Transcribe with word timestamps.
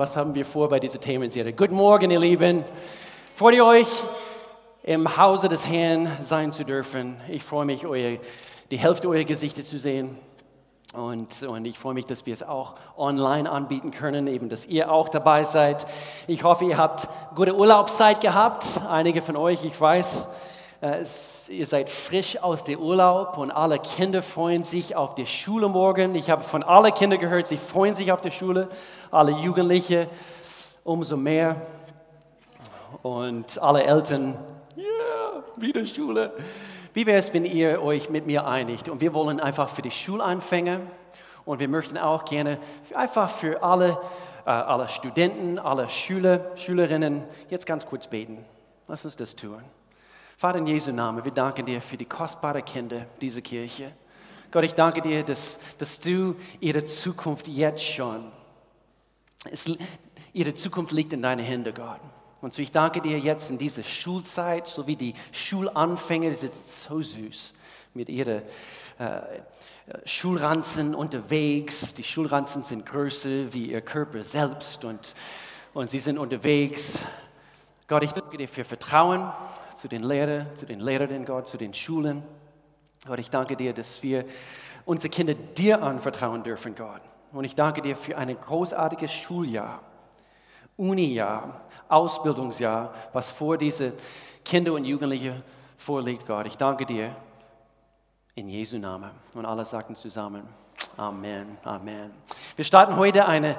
Was 0.00 0.16
haben 0.16 0.34
wir 0.34 0.46
vor 0.46 0.70
bei 0.70 0.80
dieser 0.80 0.98
Themenserie? 0.98 1.52
Guten 1.52 1.74
Morgen, 1.74 2.10
ihr 2.10 2.18
Lieben. 2.18 2.64
Freut 3.34 3.60
euch, 3.60 3.86
im 4.82 5.18
Hause 5.18 5.46
des 5.50 5.66
Herrn 5.66 6.08
sein 6.20 6.52
zu 6.52 6.64
dürfen? 6.64 7.18
Ich 7.28 7.42
freue 7.42 7.66
mich, 7.66 7.84
eure, 7.84 8.18
die 8.70 8.78
Hälfte 8.78 9.10
eurer 9.10 9.24
Gesichter 9.24 9.62
zu 9.62 9.78
sehen. 9.78 10.16
Und, 10.94 11.42
und 11.42 11.66
ich 11.66 11.78
freue 11.78 11.92
mich, 11.92 12.06
dass 12.06 12.24
wir 12.24 12.32
es 12.32 12.42
auch 12.42 12.76
online 12.96 13.50
anbieten 13.50 13.90
können, 13.90 14.26
eben, 14.26 14.48
dass 14.48 14.64
ihr 14.64 14.90
auch 14.90 15.10
dabei 15.10 15.44
seid. 15.44 15.86
Ich 16.26 16.44
hoffe, 16.44 16.64
ihr 16.64 16.78
habt 16.78 17.06
gute 17.34 17.54
Urlaubszeit 17.54 18.22
gehabt. 18.22 18.80
Einige 18.88 19.20
von 19.20 19.36
euch, 19.36 19.66
ich 19.66 19.78
weiß, 19.78 20.30
ihr 20.82 21.66
seid 21.66 21.90
frisch 21.90 22.38
aus 22.42 22.64
dem 22.64 22.80
Urlaub 22.80 23.36
und 23.36 23.50
alle 23.50 23.78
Kinder 23.78 24.22
freuen 24.22 24.64
sich 24.64 24.96
auf 24.96 25.14
die 25.14 25.26
Schule 25.26 25.68
morgen. 25.68 26.14
Ich 26.14 26.30
habe 26.30 26.42
von 26.42 26.62
allen 26.62 26.94
Kindern 26.94 27.18
gehört, 27.18 27.46
sie 27.46 27.58
freuen 27.58 27.94
sich 27.94 28.12
auf 28.12 28.22
die 28.22 28.30
Schule. 28.30 28.68
Alle 29.10 29.32
Jugendliche 29.32 30.08
umso 30.84 31.16
mehr. 31.16 31.56
Und 33.02 33.60
alle 33.62 33.84
Eltern, 33.84 34.36
ja, 34.74 34.82
yeah, 34.84 35.44
wieder 35.56 35.86
Schule. 35.86 36.32
Wie 36.92 37.06
wäre 37.06 37.18
es, 37.18 37.32
wenn 37.32 37.44
ihr 37.44 37.82
euch 37.82 38.10
mit 38.10 38.26
mir 38.26 38.46
einigt? 38.46 38.88
Und 38.88 39.00
wir 39.00 39.14
wollen 39.14 39.38
einfach 39.38 39.68
für 39.68 39.82
die 39.82 39.92
Schulanfänger 39.92 40.80
und 41.44 41.60
wir 41.60 41.68
möchten 41.68 41.98
auch 41.98 42.24
gerne 42.24 42.58
einfach 42.94 43.30
für 43.30 43.62
alle, 43.62 43.98
äh, 44.44 44.50
alle 44.50 44.88
Studenten, 44.88 45.58
alle 45.58 45.88
Schüler, 45.88 46.56
Schülerinnen 46.56 47.22
jetzt 47.48 47.66
ganz 47.66 47.86
kurz 47.86 48.06
beten. 48.08 48.44
Lass 48.88 49.04
uns 49.04 49.14
das 49.14 49.36
tun. 49.36 49.62
Vater 50.40 50.56
in 50.56 50.66
Jesu 50.66 50.90
Namen, 50.90 51.22
wir 51.22 51.32
danken 51.32 51.66
dir 51.66 51.82
für 51.82 51.98
die 51.98 52.06
kostbaren 52.06 52.64
Kinder 52.64 53.04
dieser 53.20 53.42
Kirche. 53.42 53.92
Gott, 54.50 54.64
ich 54.64 54.72
danke 54.72 55.02
dir, 55.02 55.22
dass, 55.22 55.60
dass 55.76 56.00
du 56.00 56.34
ihre 56.60 56.86
Zukunft 56.86 57.46
jetzt 57.46 57.84
schon, 57.84 58.32
es, 59.50 59.70
ihre 60.32 60.54
Zukunft 60.54 60.92
liegt 60.92 61.12
in 61.12 61.20
deinen 61.20 61.44
Händen, 61.44 61.74
Gott. 61.74 62.00
Und 62.40 62.54
so 62.54 62.62
ich 62.62 62.72
danke 62.72 63.02
dir 63.02 63.18
jetzt 63.18 63.50
in 63.50 63.58
dieser 63.58 63.82
Schulzeit, 63.82 64.66
so 64.66 64.86
wie 64.86 64.96
die 64.96 65.12
Schulanfänger, 65.30 66.30
das 66.30 66.42
ist 66.42 66.84
so 66.84 67.02
süß 67.02 67.52
mit 67.92 68.08
ihren 68.08 68.40
äh, 68.98 69.20
Schulranzen 70.06 70.94
unterwegs. 70.94 71.92
Die 71.92 72.02
Schulranzen 72.02 72.62
sind 72.64 72.86
größer 72.86 73.52
wie 73.52 73.72
ihr 73.72 73.82
Körper 73.82 74.24
selbst 74.24 74.86
und, 74.86 75.14
und 75.74 75.90
sie 75.90 75.98
sind 75.98 76.16
unterwegs. 76.16 76.98
Gott, 77.86 78.04
ich 78.04 78.12
danke 78.12 78.38
dir 78.38 78.48
für 78.48 78.64
Vertrauen 78.64 79.30
zu 79.80 79.88
den 79.88 80.02
Lehrern, 80.02 80.54
zu 80.54 80.66
den 80.66 80.78
Lehrerinnen, 80.78 81.24
Gott, 81.24 81.48
zu 81.48 81.56
den 81.56 81.72
Schulen. 81.72 82.22
Gott, 83.06 83.18
ich 83.18 83.30
danke 83.30 83.56
dir, 83.56 83.72
dass 83.72 84.02
wir 84.02 84.26
unsere 84.84 85.10
Kinder 85.10 85.32
dir 85.32 85.82
anvertrauen 85.82 86.42
dürfen, 86.42 86.74
Gott. 86.74 87.00
Und 87.32 87.44
ich 87.44 87.54
danke 87.54 87.80
dir 87.80 87.96
für 87.96 88.18
ein 88.18 88.38
großartiges 88.38 89.10
Schuljahr, 89.10 89.80
Unijahr, 90.76 91.62
Ausbildungsjahr, 91.88 92.92
was 93.14 93.30
vor 93.30 93.56
diese 93.56 93.94
Kinder 94.44 94.74
und 94.74 94.84
Jugendliche 94.84 95.42
vorliegt, 95.78 96.26
Gott. 96.26 96.44
Ich 96.44 96.58
danke 96.58 96.84
dir 96.84 97.16
in 98.34 98.50
Jesu 98.50 98.76
Namen. 98.76 99.10
Und 99.32 99.46
alle 99.46 99.64
sagten 99.64 99.96
zusammen, 99.96 100.46
Amen, 100.98 101.56
Amen. 101.64 102.10
Wir 102.54 102.66
starten 102.66 102.96
heute 102.96 103.26
eine 103.26 103.56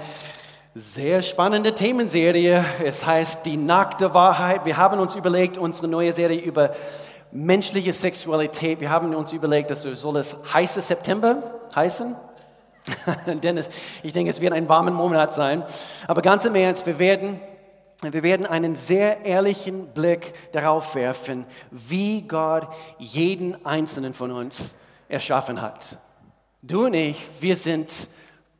sehr 0.73 1.21
spannende 1.21 1.73
Themenserie. 1.73 2.63
Es 2.83 3.05
heißt 3.05 3.45
die 3.45 3.57
nackte 3.57 4.13
Wahrheit. 4.13 4.65
Wir 4.65 4.77
haben 4.77 4.99
uns 4.99 5.15
überlegt, 5.15 5.57
unsere 5.57 5.87
neue 5.87 6.13
Serie 6.13 6.39
über 6.39 6.73
menschliche 7.31 7.91
Sexualität. 7.91 8.79
Wir 8.79 8.89
haben 8.89 9.13
uns 9.13 9.33
überlegt, 9.33 9.69
dass 9.69 9.81
soll 9.81 10.17
es 10.17 10.35
heiße 10.53 10.81
September 10.81 11.59
heißen. 11.75 12.15
Denn 13.43 13.63
ich 14.01 14.13
denke, 14.13 14.29
es 14.29 14.39
wird 14.39 14.53
ein 14.53 14.69
warmer 14.69 14.91
Monat 14.91 15.33
sein. 15.33 15.63
Aber 16.07 16.21
ganz 16.21 16.45
im 16.45 16.55
Ernst, 16.55 16.85
wir 16.85 16.99
werden, 16.99 17.41
wir 18.01 18.23
werden 18.23 18.45
einen 18.45 18.75
sehr 18.75 19.25
ehrlichen 19.25 19.87
Blick 19.87 20.33
darauf 20.53 20.95
werfen, 20.95 21.45
wie 21.69 22.21
Gott 22.21 22.67
jeden 22.97 23.65
einzelnen 23.65 24.13
von 24.13 24.31
uns 24.31 24.73
erschaffen 25.09 25.61
hat. 25.61 25.97
Du 26.61 26.85
und 26.85 26.93
ich, 26.93 27.21
wir 27.41 27.57
sind 27.57 28.07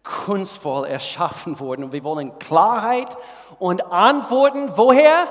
kunstvoll 0.04 0.88
erschaffen 0.88 1.60
worden. 1.60 1.84
Und 1.86 1.94
wir 1.94 2.04
wollen 2.04 2.38
Klarheit 2.40 3.18
und 3.60 3.92
Antworten, 3.92 4.72
woher? 4.76 5.28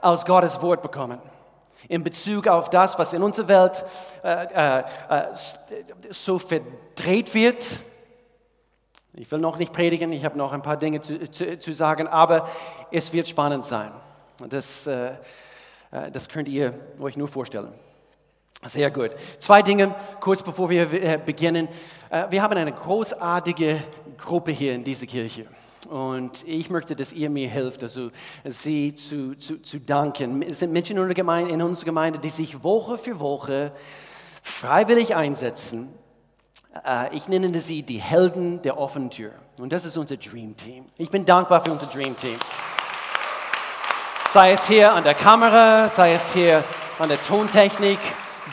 Aus 0.00 0.24
Gottes 0.24 0.60
Wort 0.62 0.82
bekommen. 0.82 1.20
In 1.88 2.02
Bezug 2.02 2.48
auf 2.48 2.70
das, 2.70 2.98
was 2.98 3.12
in 3.12 3.22
unserer 3.22 3.48
Welt 3.48 3.84
äh, 4.24 4.78
äh, 4.78 4.84
äh, 5.08 5.26
so 6.10 6.38
verdreht 6.38 7.34
wird. 7.34 7.82
Ich 9.14 9.30
will 9.30 9.40
noch 9.40 9.58
nicht 9.58 9.72
predigen, 9.72 10.12
ich 10.12 10.24
habe 10.24 10.38
noch 10.38 10.52
ein 10.52 10.62
paar 10.62 10.76
Dinge 10.76 11.02
zu, 11.02 11.30
zu, 11.30 11.58
zu 11.58 11.72
sagen, 11.74 12.08
aber 12.08 12.48
es 12.90 13.12
wird 13.12 13.28
spannend 13.28 13.64
sein. 13.64 13.92
Das, 14.48 14.86
äh, 14.86 15.12
äh, 15.90 16.10
das 16.10 16.28
könnt 16.28 16.48
ihr 16.48 16.74
euch 17.00 17.16
nur 17.16 17.28
vorstellen. 17.28 17.72
Sehr 18.64 18.90
gut. 18.90 19.10
Zwei 19.38 19.60
Dinge, 19.62 19.94
kurz 20.20 20.42
bevor 20.42 20.70
wir 20.70 20.92
äh, 20.92 21.18
beginnen. 21.18 21.68
Wir 22.28 22.42
haben 22.42 22.56
eine 22.56 22.72
großartige 22.72 23.82
Gruppe 24.12 24.50
hier 24.50 24.74
in 24.74 24.84
dieser 24.84 25.06
Kirche. 25.06 25.46
Und 25.88 26.46
ich 26.46 26.70
möchte, 26.70 26.94
dass 26.94 27.12
ihr 27.12 27.28
mir 27.28 27.48
helft, 27.48 27.82
also 27.82 28.10
sie 28.44 28.94
zu, 28.94 29.34
zu, 29.36 29.60
zu 29.60 29.80
danken. 29.80 30.42
Es 30.42 30.60
sind 30.60 30.72
Menschen 30.72 30.96
in 30.96 30.98
unserer, 31.00 31.14
Gemeinde, 31.14 31.52
in 31.52 31.60
unserer 31.62 31.86
Gemeinde, 31.86 32.18
die 32.18 32.30
sich 32.30 32.62
Woche 32.62 32.98
für 32.98 33.18
Woche 33.18 33.72
freiwillig 34.42 35.16
einsetzen. 35.16 35.88
Äh, 36.84 37.14
ich 37.14 37.28
nenne 37.28 37.60
sie 37.60 37.82
die 37.82 38.00
Helden 38.00 38.62
der 38.62 38.78
offenen 38.78 39.10
Tür. 39.10 39.32
Und 39.58 39.72
das 39.72 39.84
ist 39.84 39.96
unser 39.96 40.16
Dream 40.16 40.56
Team. 40.56 40.86
Ich 40.98 41.10
bin 41.10 41.24
dankbar 41.24 41.64
für 41.64 41.72
unser 41.72 41.86
Dream 41.86 42.16
Team. 42.16 42.36
Sei 44.28 44.52
es 44.52 44.66
hier 44.66 44.92
an 44.92 45.04
der 45.04 45.14
Kamera, 45.14 45.88
sei 45.88 46.14
es 46.14 46.32
hier 46.32 46.64
an 46.98 47.08
der 47.08 47.20
Tontechnik, 47.22 47.98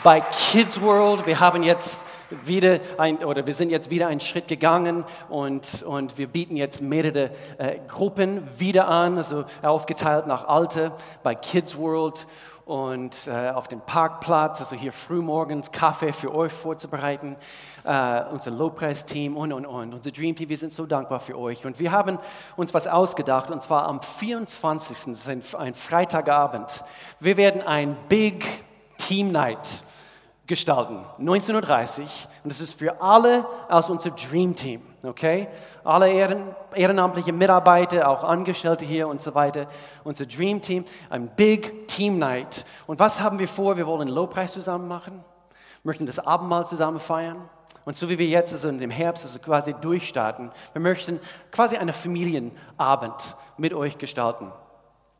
bei 0.02 0.20
Kids 0.20 0.80
World. 0.80 1.26
Wir 1.26 1.40
haben 1.40 1.62
jetzt 1.62 2.04
wieder 2.44 2.80
ein, 2.98 3.24
oder 3.24 3.46
wir 3.46 3.54
sind 3.54 3.70
jetzt 3.70 3.90
wieder 3.90 4.08
einen 4.08 4.20
Schritt 4.20 4.48
gegangen 4.48 5.04
und, 5.28 5.82
und 5.82 6.18
wir 6.18 6.28
bieten 6.28 6.56
jetzt 6.56 6.80
mehrere 6.80 7.30
äh, 7.58 7.78
Gruppen 7.88 8.46
wieder 8.58 8.88
an, 8.88 9.16
also 9.16 9.44
aufgeteilt 9.62 10.26
nach 10.26 10.46
Alter 10.46 10.96
bei 11.22 11.34
Kids 11.34 11.76
World 11.76 12.26
und 12.70 13.26
äh, 13.26 13.50
auf 13.50 13.66
dem 13.66 13.80
Parkplatz, 13.80 14.60
also 14.60 14.76
hier 14.76 14.92
frühmorgens 14.92 15.72
Kaffee 15.72 16.12
für 16.12 16.32
euch 16.32 16.52
vorzubereiten, 16.52 17.36
äh, 17.82 18.22
unser 18.30 18.52
Lobpreisteam 18.52 19.36
und, 19.36 19.52
und, 19.52 19.66
und, 19.66 19.92
unser 19.92 20.12
Dream 20.12 20.36
Team, 20.36 20.48
wir 20.48 20.56
sind 20.56 20.72
so 20.72 20.86
dankbar 20.86 21.18
für 21.18 21.36
euch. 21.36 21.66
Und 21.66 21.80
wir 21.80 21.90
haben 21.90 22.20
uns 22.56 22.72
was 22.72 22.86
ausgedacht, 22.86 23.50
und 23.50 23.60
zwar 23.60 23.86
am 23.86 24.00
24., 24.00 24.96
das 24.96 25.06
ist 25.06 25.28
ein, 25.28 25.42
ein 25.58 25.74
Freitagabend. 25.74 26.84
Wir 27.18 27.36
werden 27.36 27.60
ein 27.62 27.96
Big 28.08 28.44
Team 28.98 29.32
Night 29.32 29.82
gestalten, 30.50 31.06
1930. 31.18 32.28
Und 32.42 32.50
das 32.50 32.60
ist 32.60 32.78
für 32.78 33.00
alle 33.00 33.46
aus 33.68 33.88
unserem 33.88 34.16
Dream 34.16 34.54
Team, 34.54 34.82
okay? 35.04 35.46
Alle 35.84 36.12
Ehren, 36.12 36.54
ehrenamtliche 36.74 37.32
Mitarbeiter, 37.32 38.08
auch 38.08 38.24
Angestellte 38.24 38.84
hier 38.84 39.06
und 39.06 39.22
so 39.22 39.34
weiter. 39.34 39.68
Unser 40.02 40.26
Dream 40.26 40.60
Team, 40.60 40.84
ein 41.08 41.28
Big 41.36 41.86
Team 41.86 42.18
Night. 42.18 42.66
Und 42.88 42.98
was 42.98 43.20
haben 43.20 43.38
wir 43.38 43.46
vor? 43.46 43.76
Wir 43.76 43.86
wollen 43.86 44.08
Lobpreis 44.08 44.52
zusammen 44.52 44.88
machen, 44.88 45.24
möchten 45.84 46.04
das 46.04 46.18
Abendmahl 46.18 46.66
zusammen 46.66 46.98
feiern. 46.98 47.48
Und 47.84 47.96
so 47.96 48.08
wie 48.08 48.18
wir 48.18 48.26
jetzt 48.26 48.52
also 48.52 48.68
im 48.68 48.90
Herbst 48.90 49.24
also 49.24 49.38
quasi 49.38 49.72
durchstarten, 49.80 50.50
wir 50.72 50.82
möchten 50.82 51.20
quasi 51.52 51.76
einen 51.76 51.94
Familienabend 51.94 53.36
mit 53.56 53.72
euch 53.72 53.98
gestalten. 53.98 54.50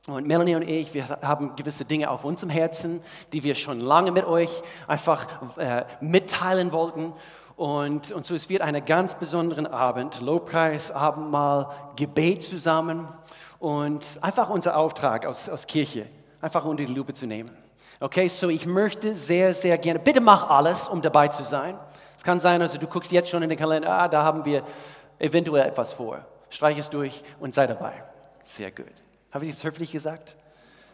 Und 0.07 0.27
Melanie 0.27 0.55
und 0.55 0.63
ich, 0.63 0.95
wir 0.95 1.09
haben 1.23 1.55
gewisse 1.57 1.85
Dinge 1.85 2.11
auf 2.11 2.25
unserem 2.25 2.49
Herzen, 2.49 3.03
die 3.33 3.45
wir 3.45 3.55
schon 3.55 3.81
lange 3.81 4.11
mit 4.13 4.25
euch 4.25 4.63
einfach 4.89 5.27
äh, 5.59 5.85
mitteilen 6.01 6.73
wollten. 6.73 7.13
Und, 7.57 8.11
und 8.11 8.25
so, 8.25 8.35
es 8.35 8.49
wird 8.49 8.63
einen 8.63 8.83
ganz 8.87 9.15
besonderen 9.15 9.67
Abend, 9.67 10.23
Lobpreis, 10.23 10.91
Abendmahl, 10.91 11.69
Gebet 11.97 12.43
zusammen 12.43 13.09
und 13.59 14.19
einfach 14.23 14.49
unser 14.49 14.79
Auftrag 14.79 15.27
aus, 15.27 15.51
aus 15.51 15.67
Kirche, 15.67 16.07
einfach 16.41 16.65
unter 16.65 16.83
die 16.83 16.95
Lupe 16.95 17.13
zu 17.13 17.27
nehmen. 17.27 17.51
Okay, 18.01 18.29
so 18.29 18.49
ich 18.49 18.65
möchte 18.65 19.15
sehr, 19.15 19.53
sehr 19.53 19.77
gerne, 19.77 19.99
bitte 19.99 20.23
mach 20.23 20.49
alles, 20.49 20.89
um 20.89 21.03
dabei 21.03 21.29
zu 21.29 21.45
sein. 21.45 21.79
Es 22.17 22.25
kann 22.25 22.41
sein, 22.41 22.63
also 22.63 22.79
du 22.79 22.87
guckst 22.87 23.13
jetzt 23.13 23.29
schon 23.29 23.43
in 23.43 23.51
den 23.51 23.59
Kalender, 23.59 23.93
ah, 23.93 24.09
da 24.09 24.23
haben 24.23 24.47
wir 24.47 24.63
eventuell 25.19 25.67
etwas 25.67 25.93
vor. 25.93 26.25
Streich 26.49 26.79
es 26.79 26.89
durch 26.89 27.23
und 27.39 27.53
sei 27.53 27.67
dabei. 27.67 27.93
Sehr 28.45 28.71
gut. 28.71 29.03
Habe 29.31 29.47
ich 29.47 29.53
es 29.53 29.65
höflich 29.65 29.93
gesagt? 29.93 30.37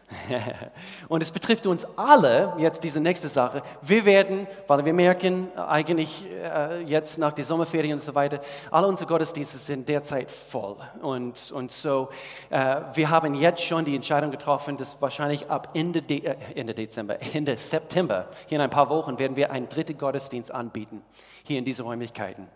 Und 1.09 1.23
es 1.23 1.31
betrifft 1.31 1.67
uns 1.67 1.85
alle, 1.97 2.55
jetzt 2.59 2.85
diese 2.85 3.00
nächste 3.00 3.29
Sache. 3.29 3.62
Wir 3.83 4.05
werden, 4.05 4.47
weil 4.67 4.85
wir 4.85 4.93
merken, 4.93 5.49
eigentlich 5.56 6.29
äh, 6.31 6.83
jetzt 6.83 7.19
nach 7.19 7.33
den 7.33 7.44
Sommerferien 7.44 7.94
und 7.94 8.00
so 8.00 8.15
weiter, 8.15 8.41
alle 8.71 8.87
unsere 8.87 9.09
Gottesdienste 9.09 9.59
sind 9.59 9.88
derzeit 9.88 10.31
voll. 10.31 10.77
Und, 11.03 11.50
und 11.50 11.73
so, 11.73 12.09
äh, 12.50 12.83
wir 12.94 13.11
haben 13.11 13.35
jetzt 13.35 13.62
schon 13.62 13.85
die 13.85 13.97
Entscheidung 13.97 14.31
getroffen, 14.31 14.77
dass 14.77 15.00
wahrscheinlich 15.00 15.50
ab 15.50 15.71
Ende, 15.75 16.03
De 16.03 16.25
äh, 16.25 16.37
Ende 16.55 16.75
Dezember, 16.75 17.17
Ende 17.35 17.56
September, 17.56 18.29
hier 18.47 18.56
in 18.56 18.62
ein 18.62 18.71
paar 18.71 18.88
Wochen, 18.88 19.19
werden 19.19 19.37
wir 19.37 19.50
einen 19.50 19.69
dritten 19.69 19.99
Gottesdienst 19.99 20.53
anbieten, 20.53 21.03
hier 21.43 21.59
in 21.59 21.65
diesen 21.65 21.85
Räumlichkeiten. 21.85 22.47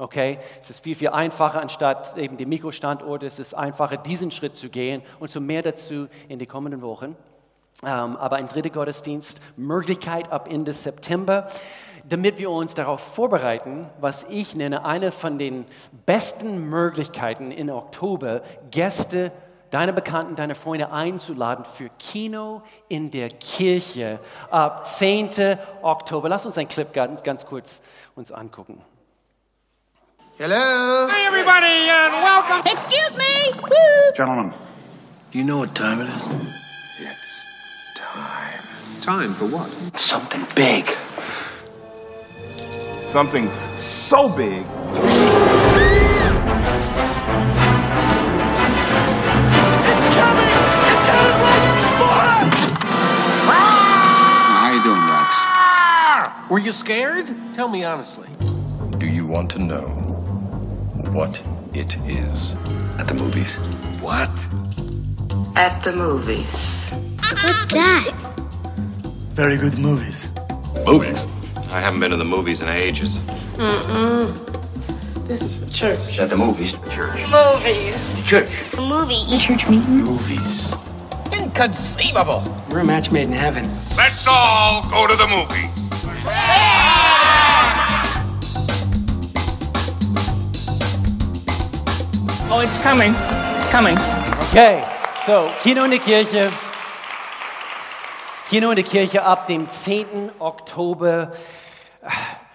Okay, 0.00 0.38
es 0.58 0.70
ist 0.70 0.78
viel, 0.78 0.94
viel 0.94 1.10
einfacher, 1.10 1.60
anstatt 1.60 2.16
eben 2.16 2.38
die 2.38 2.46
Mikrostandorte, 2.46 3.26
es 3.26 3.38
ist 3.38 3.52
einfacher, 3.52 3.98
diesen 3.98 4.30
Schritt 4.30 4.56
zu 4.56 4.70
gehen 4.70 5.02
und 5.18 5.28
so 5.28 5.42
mehr 5.42 5.60
dazu 5.60 6.08
in 6.26 6.38
die 6.38 6.46
kommenden 6.46 6.80
Wochen. 6.80 7.16
Ähm, 7.84 8.16
aber 8.16 8.36
ein 8.36 8.48
dritter 8.48 8.70
Gottesdienst, 8.70 9.42
Möglichkeit 9.58 10.32
ab 10.32 10.48
Ende 10.50 10.72
September, 10.72 11.50
damit 12.08 12.38
wir 12.38 12.50
uns 12.50 12.72
darauf 12.72 13.00
vorbereiten, 13.00 13.90
was 14.00 14.24
ich 14.30 14.56
nenne, 14.56 14.86
eine 14.86 15.12
von 15.12 15.36
den 15.36 15.66
besten 16.06 16.70
Möglichkeiten 16.70 17.50
in 17.50 17.68
Oktober, 17.68 18.40
Gäste, 18.70 19.32
deine 19.70 19.92
Bekannten, 19.92 20.34
deine 20.34 20.54
Freunde 20.54 20.92
einzuladen 20.92 21.66
für 21.66 21.90
Kino 21.98 22.62
in 22.88 23.10
der 23.10 23.28
Kirche 23.28 24.18
ab 24.50 24.86
10. 24.86 25.58
Oktober. 25.82 26.30
Lass 26.30 26.46
uns 26.46 26.56
einen 26.56 26.68
Clip 26.68 26.90
ganz, 26.94 27.22
ganz 27.22 27.44
kurz 27.44 27.82
uns 28.14 28.32
angucken. 28.32 28.80
Hello. 30.42 31.06
Hey, 31.08 31.26
everybody, 31.26 31.66
and 31.66 32.14
welcome. 32.14 32.62
Excuse 32.64 33.14
me! 33.14 33.52
Woo! 33.62 34.12
Gentlemen, 34.16 34.54
do 35.30 35.36
you 35.36 35.44
know 35.44 35.58
what 35.58 35.74
time 35.74 36.00
it 36.00 36.08
is? 36.08 36.46
It's 36.98 37.44
time. 37.94 38.62
Time 39.02 39.34
for 39.34 39.44
what? 39.44 39.70
Something 40.00 40.46
big. 40.54 40.88
Something 43.06 43.50
so 43.76 44.30
big. 44.30 44.64
It's 44.64 44.94
coming! 50.14 50.48
It's 50.88 51.04
coming! 51.04 51.50
How 54.56 54.72
you 54.72 54.82
doing, 54.84 55.04
Rex? 55.06 56.50
Were 56.50 56.60
you 56.60 56.72
scared? 56.72 57.26
Tell 57.52 57.68
me 57.68 57.84
honestly. 57.84 58.30
Do 58.96 59.06
you 59.06 59.26
want 59.26 59.50
to 59.50 59.58
know 59.58 60.09
what 61.12 61.42
it 61.74 61.96
is? 62.06 62.54
At 62.98 63.08
the 63.08 63.14
movies. 63.14 63.54
What? 64.00 64.30
At 65.56 65.82
the 65.82 65.92
movies. 65.92 67.16
What's 67.20 67.66
that? 67.66 68.12
Very 69.34 69.56
good 69.56 69.78
movies. 69.78 70.32
Movies? 70.86 71.24
I 71.72 71.80
haven't 71.80 72.00
been 72.00 72.10
to 72.10 72.16
the 72.16 72.24
movies 72.24 72.60
in 72.60 72.68
ages. 72.68 73.18
Mm-mm. 73.56 74.34
This 75.26 75.42
is 75.42 75.64
for 75.64 75.72
church. 75.72 76.18
At 76.18 76.30
the 76.30 76.36
movies. 76.36 76.72
Church. 76.92 77.20
Movies. 77.30 78.26
Church. 78.26 78.50
A 78.74 78.80
movie. 78.80 79.34
A 79.34 79.38
church 79.38 79.68
meeting. 79.68 80.04
Movies. 80.04 80.72
Inconceivable. 81.38 82.42
We're 82.70 82.80
a 82.80 82.84
match 82.84 83.10
made 83.10 83.26
in 83.26 83.32
heaven. 83.32 83.64
Let's 83.96 84.26
all 84.28 84.88
go 84.90 85.06
to 85.06 85.16
the 85.16 85.26
movie. 85.26 85.79
Oh, 92.52 92.58
it's 92.58 92.82
coming. 92.82 93.14
It's 93.14 93.70
coming. 93.70 93.96
Okay, 94.50 94.84
so 95.24 95.52
Kino 95.62 95.84
in 95.84 95.92
der 95.92 96.00
Kirche. 96.00 96.52
Kino 98.48 98.70
in 98.70 98.74
der 98.74 98.84
Kirche 98.84 99.22
ab 99.22 99.46
dem 99.46 99.70
10. 99.70 100.32
Oktober. 100.40 101.30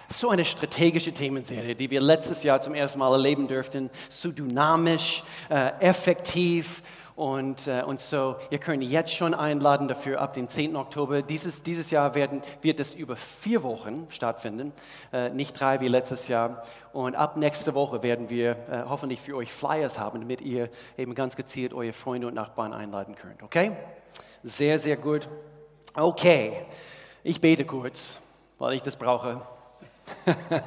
So 0.10 0.32
eine 0.32 0.44
strategische 0.44 1.14
Themenserie, 1.14 1.76
die 1.76 1.90
wir 1.90 2.02
letztes 2.02 2.44
Jahr 2.44 2.62
zum 2.62 2.76
ersten 2.76 3.00
Mal 3.00 3.14
erleben 3.14 3.48
durften. 3.48 3.90
So 4.10 4.34
dynamisch, 4.34 5.24
äh, 5.50 5.72
effektiv. 5.80 6.84
Und, 7.16 7.68
äh, 7.68 7.82
und 7.82 8.02
so, 8.02 8.36
ihr 8.50 8.58
könnt 8.58 8.84
jetzt 8.84 9.14
schon 9.14 9.34
einladen 9.34 9.88
dafür 9.88 10.20
ab 10.20 10.34
dem 10.34 10.50
10. 10.50 10.76
Oktober. 10.76 11.22
Dieses, 11.22 11.64
dieses 11.64 11.90
Jahr 11.90 12.14
werden, 12.14 12.42
wird 12.62 12.82
es 12.82 12.94
über 12.94 13.16
vier 13.16 13.64
Wochen 13.64 14.06
stattfinden, 14.10 14.74
äh, 15.14 15.30
nicht 15.30 15.58
drei 15.58 15.80
wie 15.80 15.88
letztes 15.88 16.28
Jahr. 16.28 16.64
Und 16.92 17.16
ab 17.16 17.38
nächste 17.38 17.74
Woche 17.74 18.04
werden 18.04 18.30
wir 18.30 18.52
äh, 18.70 18.84
hoffentlich 18.90 19.22
für 19.22 19.38
euch 19.38 19.54
Flyers 19.54 19.98
haben, 19.98 20.20
damit 20.20 20.42
ihr 20.42 20.70
eben 20.98 21.16
ganz 21.16 21.38
gezielt 21.38 21.74
eure 21.74 21.94
Freunde 21.94 22.28
und 22.28 22.34
Nachbarn 22.34 22.74
einladen 22.74 23.16
könnt. 23.16 23.42
Okay? 23.44 23.72
Sehr, 24.44 24.78
sehr 24.78 24.98
gut. 24.98 25.30
Okay, 25.94 26.66
ich 27.24 27.40
bete 27.40 27.64
kurz, 27.64 28.20
weil 28.58 28.74
ich 28.74 28.82
das 28.82 28.98
brauche. 28.98 29.42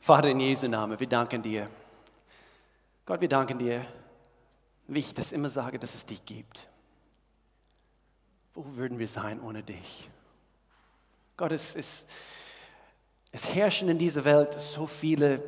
Vater 0.00 0.28
in 0.28 0.40
Jesu 0.40 0.66
Namen, 0.66 0.98
wir 0.98 1.06
danken 1.06 1.40
dir. 1.40 1.68
Gott, 3.06 3.20
wir 3.20 3.28
danken 3.28 3.58
dir, 3.58 3.86
wie 4.86 4.98
ich 4.98 5.14
das 5.14 5.32
immer 5.32 5.48
sage, 5.48 5.78
dass 5.78 5.94
es 5.94 6.06
dich 6.06 6.24
gibt. 6.24 6.68
Wo 8.54 8.64
würden 8.76 8.98
wir 8.98 9.08
sein 9.08 9.40
ohne 9.40 9.62
dich? 9.62 10.08
Gott, 11.36 11.52
es, 11.52 11.74
es, 11.74 12.06
es 13.32 13.46
herrschen 13.46 13.88
in 13.88 13.98
dieser 13.98 14.24
Welt 14.24 14.60
so 14.60 14.86
viele 14.86 15.42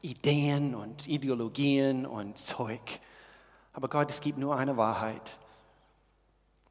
Ideen 0.00 0.74
und 0.74 1.06
Ideologien 1.06 2.06
und 2.06 2.38
Zeug. 2.38 3.00
Aber 3.72 3.88
Gott, 3.88 4.10
es 4.10 4.20
gibt 4.20 4.38
nur 4.38 4.56
eine 4.56 4.76
Wahrheit, 4.76 5.38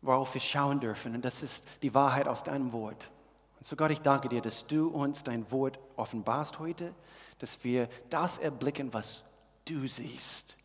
worauf 0.01 0.33
wir 0.33 0.41
schauen 0.41 0.79
dürfen. 0.79 1.15
Und 1.15 1.23
das 1.23 1.41
ist 1.41 1.65
die 1.81 1.93
Wahrheit 1.93 2.27
aus 2.27 2.43
deinem 2.43 2.73
Wort. 2.73 3.09
Und 3.57 3.65
so 3.65 3.75
Gott, 3.75 3.91
ich 3.91 4.01
danke 4.01 4.27
dir, 4.27 4.41
dass 4.41 4.67
du 4.67 4.87
uns 4.87 5.23
dein 5.23 5.49
Wort 5.51 5.79
offenbarst 5.95 6.59
heute, 6.59 6.93
dass 7.39 7.63
wir 7.63 7.87
das 8.09 8.37
erblicken, 8.37 8.93
was 8.93 9.23
du 9.65 9.87
siehst. 9.87 10.57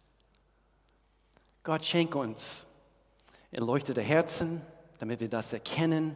Gott, 1.66 1.84
schenke 1.84 2.16
uns 2.16 2.64
erleuchtete 3.50 4.00
Herzen, 4.00 4.62
damit 5.00 5.18
wir 5.18 5.28
das 5.28 5.52
erkennen, 5.52 6.14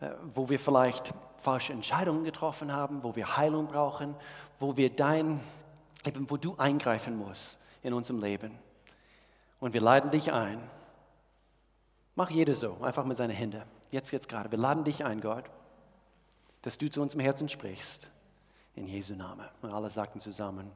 äh, 0.00 0.08
wo 0.34 0.48
wir 0.48 0.58
vielleicht 0.58 1.12
falsche 1.36 1.74
Entscheidungen 1.74 2.24
getroffen 2.24 2.72
haben, 2.72 3.02
wo 3.02 3.14
wir 3.14 3.36
Heilung 3.36 3.66
brauchen, 3.66 4.16
wo 4.58 4.78
wir 4.78 4.88
dein, 4.88 5.38
eben 6.06 6.30
wo 6.30 6.38
du 6.38 6.56
eingreifen 6.56 7.18
musst 7.18 7.60
in 7.82 7.92
unserem 7.92 8.22
Leben. 8.22 8.58
Und 9.58 9.74
wir 9.74 9.82
laden 9.82 10.10
dich 10.12 10.32
ein. 10.32 10.58
Mach 12.14 12.30
jeder 12.30 12.54
so, 12.54 12.78
einfach 12.80 13.04
mit 13.04 13.18
seinen 13.18 13.36
Händen. 13.36 13.60
Jetzt, 13.90 14.12
jetzt 14.12 14.30
gerade. 14.30 14.50
Wir 14.50 14.58
laden 14.58 14.84
dich 14.84 15.04
ein, 15.04 15.20
Gott, 15.20 15.44
dass 16.62 16.78
du 16.78 16.88
zu 16.90 17.02
unserem 17.02 17.20
Herzen 17.20 17.50
sprichst. 17.50 18.10
In 18.76 18.86
Jesu 18.86 19.14
Namen. 19.14 19.46
Und 19.60 19.72
alle 19.72 19.90
sagten 19.90 20.20
zusammen. 20.20 20.70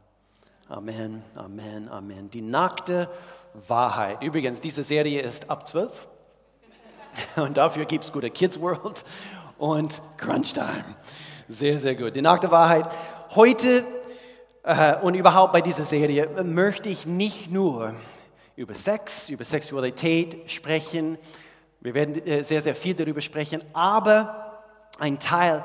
Amen, 0.68 1.22
Amen, 1.34 1.88
Amen. 1.90 2.30
Die 2.30 2.40
nackte 2.40 3.10
Wahrheit. 3.68 4.22
Übrigens, 4.22 4.62
diese 4.62 4.82
Serie 4.82 5.20
ist 5.20 5.50
ab 5.50 5.68
12. 5.68 5.92
Und 7.36 7.58
dafür 7.58 7.84
gibt 7.84 8.04
es 8.04 8.12
gute 8.12 8.30
Kids 8.30 8.58
World 8.58 9.04
und 9.58 10.02
Crunch 10.16 10.52
Time. 10.52 10.84
Sehr, 11.48 11.78
sehr 11.78 11.94
gut. 11.94 12.16
Die 12.16 12.22
nackte 12.22 12.50
Wahrheit. 12.50 12.90
Heute 13.34 13.84
äh, 14.64 14.96
und 14.96 15.14
überhaupt 15.14 15.52
bei 15.52 15.60
dieser 15.60 15.84
Serie 15.84 16.28
möchte 16.42 16.88
ich 16.88 17.06
nicht 17.06 17.50
nur 17.50 17.94
über 18.56 18.74
Sex, 18.74 19.28
über 19.28 19.44
Sexualität 19.44 20.50
sprechen. 20.50 21.18
Wir 21.80 21.94
werden 21.94 22.26
äh, 22.26 22.42
sehr, 22.42 22.60
sehr 22.62 22.74
viel 22.74 22.94
darüber 22.94 23.20
sprechen. 23.20 23.62
Aber 23.74 24.62
ein 24.98 25.18
Teil, 25.18 25.62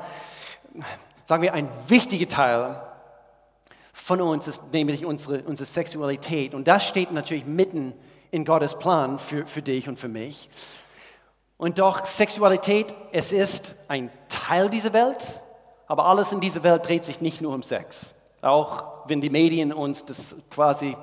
sagen 1.24 1.42
wir 1.42 1.54
ein 1.54 1.68
wichtiger 1.88 2.28
Teil 2.28 2.80
von 3.92 4.20
uns 4.20 4.48
ist 4.48 4.72
nämlich 4.72 5.04
unsere, 5.04 5.42
unsere 5.42 5.66
Sexualität. 5.66 6.54
Und 6.54 6.68
das 6.68 6.86
steht 6.86 7.12
natürlich 7.12 7.44
mitten 7.44 7.94
in 8.30 8.44
Gottes 8.44 8.78
Plan 8.78 9.18
für, 9.18 9.46
für 9.46 9.62
dich 9.62 9.88
und 9.88 9.98
für 9.98 10.08
mich. 10.08 10.48
Und 11.56 11.78
doch 11.78 12.04
Sexualität, 12.06 12.94
es 13.12 13.32
ist 13.32 13.74
ein 13.88 14.10
Teil 14.28 14.70
dieser 14.70 14.92
Welt, 14.92 15.40
aber 15.86 16.06
alles 16.06 16.32
in 16.32 16.40
dieser 16.40 16.62
Welt 16.62 16.86
dreht 16.86 17.04
sich 17.04 17.20
nicht 17.20 17.40
nur 17.40 17.52
um 17.52 17.62
Sex. 17.62 18.14
Auch 18.40 19.08
wenn 19.08 19.20
die 19.20 19.28
Medien 19.28 19.72
uns 19.72 20.04
das 20.04 20.34
quasi 20.50 20.96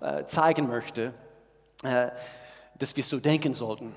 äh, 0.00 0.24
zeigen 0.26 0.68
möchten, 0.68 1.12
äh, 1.82 2.08
dass 2.78 2.96
wir 2.96 3.02
so 3.02 3.18
denken 3.18 3.54
sollten. 3.54 3.94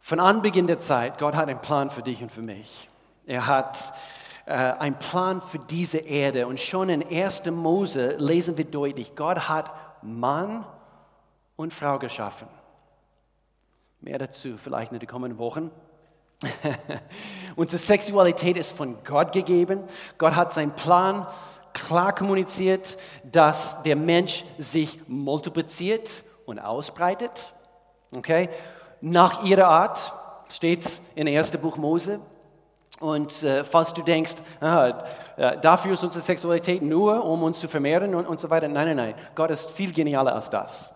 Von 0.00 0.20
Anbeginn 0.20 0.66
der 0.66 0.80
Zeit, 0.80 1.18
Gott 1.18 1.34
hat 1.34 1.48
einen 1.48 1.60
Plan 1.60 1.90
für 1.90 2.02
dich 2.02 2.22
und 2.22 2.32
für 2.32 2.42
mich. 2.42 2.88
Er 3.26 3.46
hat 3.46 3.92
äh, 4.46 4.52
einen 4.52 4.98
Plan 4.98 5.40
für 5.40 5.58
diese 5.58 5.98
Erde. 5.98 6.46
Und 6.46 6.60
schon 6.60 6.88
in 6.88 7.06
1. 7.06 7.46
Mose 7.46 8.16
lesen 8.18 8.56
wir 8.56 8.64
deutlich, 8.64 9.14
Gott 9.14 9.48
hat 9.48 9.70
Mann 10.02 10.64
und 11.56 11.72
Frau 11.72 11.98
geschaffen. 11.98 12.48
Mehr 14.00 14.18
dazu 14.18 14.56
vielleicht 14.56 14.92
in 14.92 14.98
den 14.98 15.08
kommenden 15.08 15.38
Wochen. 15.38 15.70
Unsere 17.56 17.78
Sexualität 17.78 18.56
ist 18.56 18.72
von 18.72 19.04
Gott 19.04 19.32
gegeben. 19.32 19.84
Gott 20.18 20.34
hat 20.34 20.52
seinen 20.52 20.72
Plan 20.72 21.26
klar 21.72 22.14
kommuniziert, 22.14 22.96
dass 23.24 23.80
der 23.82 23.96
Mensch 23.96 24.44
sich 24.58 25.00
multipliziert 25.06 26.24
und 26.46 26.58
ausbreitet. 26.58 27.52
Okay? 28.14 28.48
Nach 29.00 29.44
ihrer 29.44 29.68
Art 29.68 30.12
steht 30.48 30.84
es 30.84 31.02
in 31.14 31.28
1. 31.28 31.56
Buch 31.58 31.76
Mose. 31.76 32.20
Und 33.02 33.42
äh, 33.42 33.64
falls 33.64 33.92
du 33.92 34.00
denkst, 34.00 34.36
ah, 34.60 35.04
äh, 35.36 35.58
dafür 35.58 35.94
ist 35.94 36.04
unsere 36.04 36.22
Sexualität 36.22 36.82
nur, 36.82 37.24
um 37.24 37.42
uns 37.42 37.58
zu 37.58 37.66
vermehren 37.66 38.14
und, 38.14 38.26
und 38.26 38.38
so 38.38 38.48
weiter. 38.48 38.68
Nein, 38.68 38.86
nein, 38.86 38.96
nein. 38.96 39.14
Gott 39.34 39.50
ist 39.50 39.72
viel 39.72 39.92
genialer 39.92 40.32
als 40.32 40.48
das. 40.48 40.94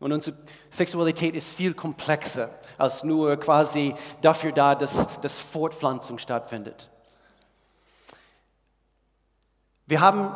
Und 0.00 0.10
unsere 0.10 0.36
Sexualität 0.70 1.36
ist 1.36 1.54
viel 1.54 1.74
komplexer 1.74 2.50
als 2.76 3.04
nur 3.04 3.36
quasi 3.36 3.94
dafür 4.20 4.50
da, 4.50 4.74
dass, 4.74 5.08
dass 5.20 5.38
Fortpflanzung 5.38 6.18
stattfindet. 6.18 6.90
Wir 9.86 10.00
haben 10.00 10.34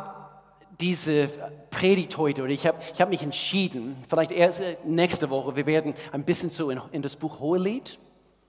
diese 0.79 1.27
Predigt 1.69 2.17
heute, 2.17 2.43
oder 2.43 2.51
ich 2.51 2.65
habe 2.65 2.77
ich 2.93 3.01
hab 3.01 3.09
mich 3.09 3.23
entschieden, 3.23 4.01
vielleicht 4.07 4.31
erst 4.31 4.61
äh, 4.61 4.77
nächste 4.85 5.29
Woche, 5.29 5.57
wir 5.57 5.65
werden 5.65 5.95
ein 6.13 6.23
bisschen 6.23 6.49
so 6.49 6.69
in, 6.69 6.79
in 6.93 7.01
das 7.01 7.17
Buch 7.17 7.41
Hohelied, 7.41 7.99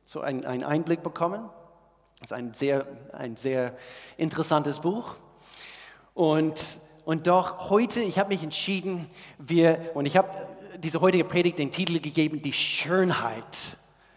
so 0.04 0.20
einen, 0.20 0.44
einen 0.44 0.62
Einblick 0.62 1.02
bekommen. 1.02 1.50
Das 2.20 2.30
ist 2.30 2.32
ein 2.32 2.52
sehr, 2.52 2.86
ein 3.12 3.36
sehr 3.36 3.76
interessantes 4.16 4.80
Buch. 4.80 5.14
Und, 6.14 6.80
und 7.04 7.26
doch 7.26 7.70
heute, 7.70 8.00
ich 8.00 8.18
habe 8.18 8.30
mich 8.30 8.42
entschieden, 8.42 9.08
wir, 9.38 9.92
und 9.94 10.06
ich 10.06 10.16
habe 10.16 10.28
diese 10.78 11.00
heutige 11.00 11.24
Predigt 11.24 11.58
den 11.58 11.70
Titel 11.70 12.00
gegeben, 12.00 12.42
die 12.42 12.52
Schönheit 12.52 13.44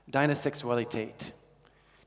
deiner 0.07 0.35
Sexualität. 0.35 1.33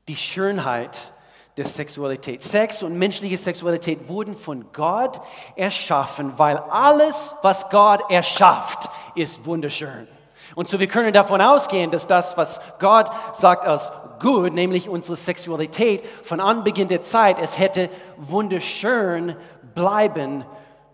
Die 0.07 0.15
Schönheit 0.15 1.13
der 1.57 1.65
Sexualität. 1.65 2.43
Sex 2.43 2.83
und 2.83 2.97
menschliche 2.97 3.37
Sexualität 3.37 4.09
wurden 4.09 4.35
von 4.35 4.65
Gott 4.73 5.21
erschaffen, 5.55 6.37
weil 6.37 6.57
alles, 6.57 7.33
was 7.41 7.69
Gott 7.69 8.11
erschafft, 8.11 8.89
ist 9.15 9.45
wunderschön. 9.45 10.07
Und 10.53 10.67
so 10.67 10.79
wir 10.79 10.87
können 10.87 11.13
davon 11.13 11.41
ausgehen, 11.41 11.91
dass 11.91 12.05
das, 12.05 12.37
was 12.37 12.59
Gott 12.79 13.09
sagt 13.33 13.65
als 13.65 13.91
gut, 14.19 14.53
nämlich 14.53 14.89
unsere 14.89 15.15
Sexualität 15.15 16.03
von 16.23 16.39
Anbeginn 16.39 16.87
der 16.87 17.03
Zeit, 17.03 17.39
es 17.39 17.57
hätte 17.57 17.89
wunderschön 18.17 19.35
bleiben 19.73 20.45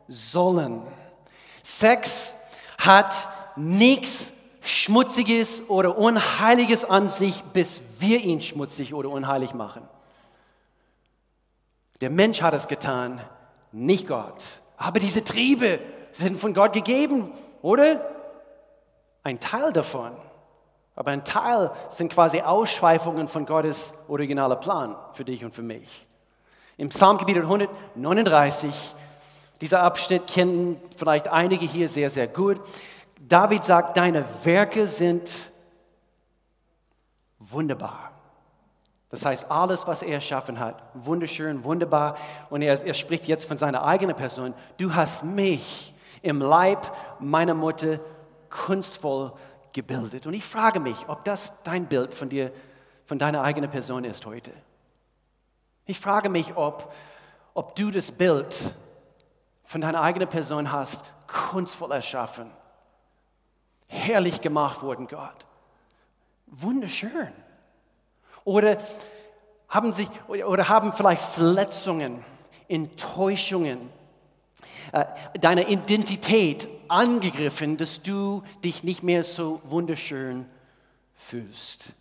sollen. 0.08 0.84
Sex 1.64 2.36
hat 2.78 3.30
nichts 3.56 4.32
Schmutziges 4.62 5.68
oder 5.70 5.98
Unheiliges 5.98 6.86
an 6.86 7.10
sich, 7.10 7.42
bis 7.54 7.82
wir 8.00 8.20
ihn 8.20 8.42
schmutzig 8.42 8.94
oder 8.94 9.10
unheilig 9.10 9.54
machen. 9.54 9.88
Der 12.00 12.10
Mensch 12.10 12.42
hat 12.42 12.54
es 12.54 12.68
getan, 12.68 13.22
nicht 13.72 14.08
Gott. 14.08 14.44
Aber 14.78 15.00
diese 15.00 15.24
Triebe 15.24 15.80
sind 16.12 16.40
von 16.40 16.54
Gott 16.54 16.74
gegeben, 16.74 17.32
oder? 17.62 18.02
Ein 19.24 19.40
Teil 19.40 19.72
davon. 19.72 20.12
Aber 20.96 21.12
ein 21.12 21.24
Teil 21.24 21.72
sind 21.88 22.12
quasi 22.12 22.42
Ausschweifungen 22.42 23.28
von 23.28 23.46
Gottes 23.46 23.94
originaler 24.08 24.58
Plan 24.58 24.96
für 25.14 25.26
dich 25.26 25.44
und 25.46 25.56
für 25.56 25.62
mich. 25.62 26.08
Im 26.78 26.90
Psalmgebiet 26.90 27.38
139, 27.38 28.96
dieser 29.62 29.84
Abschnitt 29.84 30.28
kennen 30.28 30.82
vielleicht 30.98 31.28
einige 31.28 31.66
hier 31.66 31.88
sehr, 31.88 32.10
sehr 32.10 32.28
gut. 32.28 32.60
David 33.20 33.64
sagt, 33.64 33.98
deine 33.98 34.26
Werke 34.44 34.88
sind 34.88 35.52
wunderbar. 37.38 38.12
Das 39.10 39.26
heißt, 39.26 39.52
alles, 39.52 39.86
was 39.88 40.02
er 40.02 40.14
erschaffen 40.14 40.60
hat, 40.60 40.82
wunderschön, 40.94 41.64
wunderbar. 41.64 42.16
Und 42.50 42.62
er, 42.62 42.84
er 42.84 42.94
spricht 42.94 43.28
jetzt 43.28 43.46
von 43.46 43.58
seiner 43.58 43.84
eigenen 43.84 44.16
Person. 44.16 44.54
Du 44.78 44.96
hast 44.96 45.24
mich 45.24 45.94
im 46.22 46.40
Leib 46.40 46.96
meiner 47.20 47.54
Mutter 47.54 48.00
kunstvoll 48.50 49.34
gebildet. 49.74 50.26
Und 50.26 50.34
ich 50.34 50.44
frage 50.44 50.80
mich, 50.80 51.08
ob 51.08 51.24
das 51.26 51.62
dein 51.64 51.86
Bild 51.86 52.14
von 52.14 52.30
dir, 52.30 52.52
von 53.06 53.20
deiner 53.20 53.42
eigenen 53.42 53.70
Person 53.70 54.04
ist 54.04 54.26
heute. 54.26 54.52
Ich 55.86 56.00
frage 56.00 56.30
mich, 56.30 56.56
ob, 56.56 56.94
ob 57.54 57.76
du 57.76 57.92
das 57.92 58.12
Bild 58.12 58.76
von 59.64 59.82
deiner 59.82 60.02
eigenen 60.02 60.30
Person 60.30 60.72
hast, 60.72 61.06
kunstvoll 61.28 61.92
erschaffen, 61.92 62.52
herrlich 63.90 64.42
gemacht 64.42 64.82
worden, 64.82 65.08
Gott. 65.08 65.46
Wunderschön. 66.48 67.32
Oder 68.44 68.78
haben, 69.70 69.94
sich, 69.94 70.10
oder 70.28 70.68
haben 70.68 70.94
vielleicht 70.94 71.24
Verletzungen, 71.24 72.24
Enttäuschungen, 72.68 73.90
äh, 74.92 75.06
deine 75.40 75.70
Identität 75.70 76.68
angegriffen, 76.92 77.78
dass 77.78 78.02
du 78.02 78.44
dich 78.64 78.84
nicht 78.84 79.04
mehr 79.04 79.24
so 79.24 79.62
wunderschön 79.64 80.46
fühlst. 81.16 81.94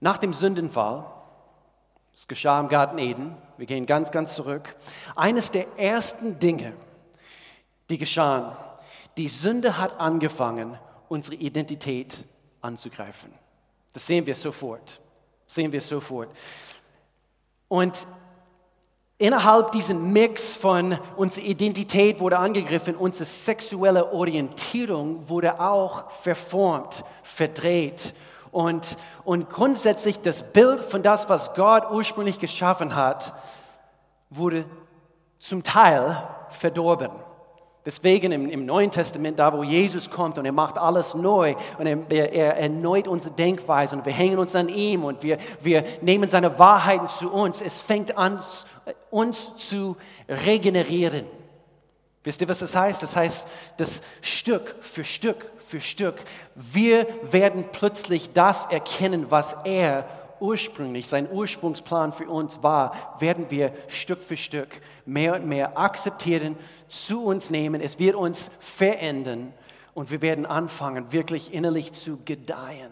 Nach 0.00 0.18
dem 0.18 0.32
Sündenfall, 0.32 1.04
es 2.12 2.28
geschah 2.28 2.60
im 2.60 2.68
Garten 2.68 2.98
Eden, 2.98 3.36
wir 3.56 3.66
gehen 3.66 3.86
ganz, 3.86 4.10
ganz 4.10 4.34
zurück, 4.34 4.76
eines 5.16 5.50
der 5.50 5.78
ersten 5.78 6.38
Dinge, 6.38 6.72
die 7.88 7.98
geschahen, 7.98 8.56
die 9.16 9.28
Sünde 9.28 9.76
hat 9.76 9.98
angefangen, 9.98 10.78
unsere 11.08 11.36
Identität 11.36 12.24
anzugreifen. 12.60 13.32
Das 13.92 14.06
sehen 14.06 14.26
wir 14.26 14.34
sofort. 14.34 15.00
Sehen 15.46 15.72
wir 15.72 15.80
sofort. 15.80 16.30
Und 17.68 18.06
innerhalb 19.20 19.72
diesem 19.72 20.14
Mix 20.14 20.56
von 20.56 20.98
unserer 21.14 21.44
Identität 21.44 22.20
wurde 22.20 22.38
angegriffen, 22.38 22.96
unsere 22.96 23.26
sexuelle 23.26 24.12
Orientierung 24.14 25.28
wurde 25.28 25.60
auch 25.60 26.10
verformt, 26.10 27.04
verdreht. 27.22 28.14
Und, 28.50 28.96
und 29.24 29.50
grundsätzlich 29.50 30.22
das 30.22 30.42
Bild 30.42 30.82
von 30.82 31.02
das, 31.02 31.28
was 31.28 31.52
Gott 31.52 31.90
ursprünglich 31.90 32.38
geschaffen 32.38 32.96
hat, 32.96 33.34
wurde 34.30 34.64
zum 35.38 35.62
Teil 35.62 36.26
verdorben. 36.48 37.10
Deswegen 37.84 38.30
im, 38.32 38.50
im, 38.50 38.66
Neuen 38.66 38.90
Testament, 38.90 39.38
da 39.38 39.56
wo 39.56 39.62
Jesus 39.62 40.10
kommt 40.10 40.36
und 40.36 40.44
er 40.44 40.52
macht 40.52 40.76
alles 40.76 41.14
neu 41.14 41.54
und 41.78 41.86
er, 41.86 42.32
er 42.32 42.58
erneut 42.58 43.08
unsere 43.08 43.34
Denkweise 43.34 43.96
und 43.96 44.04
wir 44.04 44.12
hängen 44.12 44.38
uns 44.38 44.54
an 44.54 44.68
ihm 44.68 45.04
und 45.04 45.22
wir, 45.22 45.38
wir 45.62 45.84
nehmen 46.02 46.28
seine 46.28 46.58
Wahrheiten 46.58 47.08
zu 47.08 47.32
uns. 47.32 47.62
Es 47.62 47.80
fängt 47.80 48.18
an, 48.18 48.42
uns 49.10 49.56
zu 49.56 49.96
regenerieren. 50.28 51.24
Wisst 52.22 52.42
ihr, 52.42 52.48
was 52.48 52.58
das 52.58 52.76
heißt? 52.76 53.02
Das 53.02 53.16
heißt, 53.16 53.48
dass 53.78 54.02
Stück 54.20 54.76
für 54.80 55.04
Stück 55.04 55.50
für 55.66 55.80
Stück 55.80 56.16
wir 56.54 57.06
werden 57.30 57.64
plötzlich 57.72 58.32
das 58.32 58.66
erkennen, 58.66 59.30
was 59.30 59.56
er 59.64 60.04
ursprünglich, 60.40 61.06
sein 61.06 61.30
Ursprungsplan 61.30 62.12
für 62.12 62.28
uns 62.28 62.62
war, 62.62 63.16
werden 63.20 63.46
wir 63.50 63.72
Stück 63.88 64.22
für 64.22 64.36
Stück 64.36 64.68
mehr 65.06 65.36
und 65.36 65.46
mehr 65.46 65.78
akzeptieren, 65.78 66.56
zu 66.88 67.24
uns 67.24 67.50
nehmen. 67.50 67.80
Es 67.80 67.98
wird 67.98 68.16
uns 68.16 68.50
verändern 68.58 69.52
und 69.94 70.10
wir 70.10 70.22
werden 70.22 70.46
anfangen, 70.46 71.12
wirklich 71.12 71.52
innerlich 71.52 71.92
zu 71.92 72.18
gedeihen. 72.24 72.90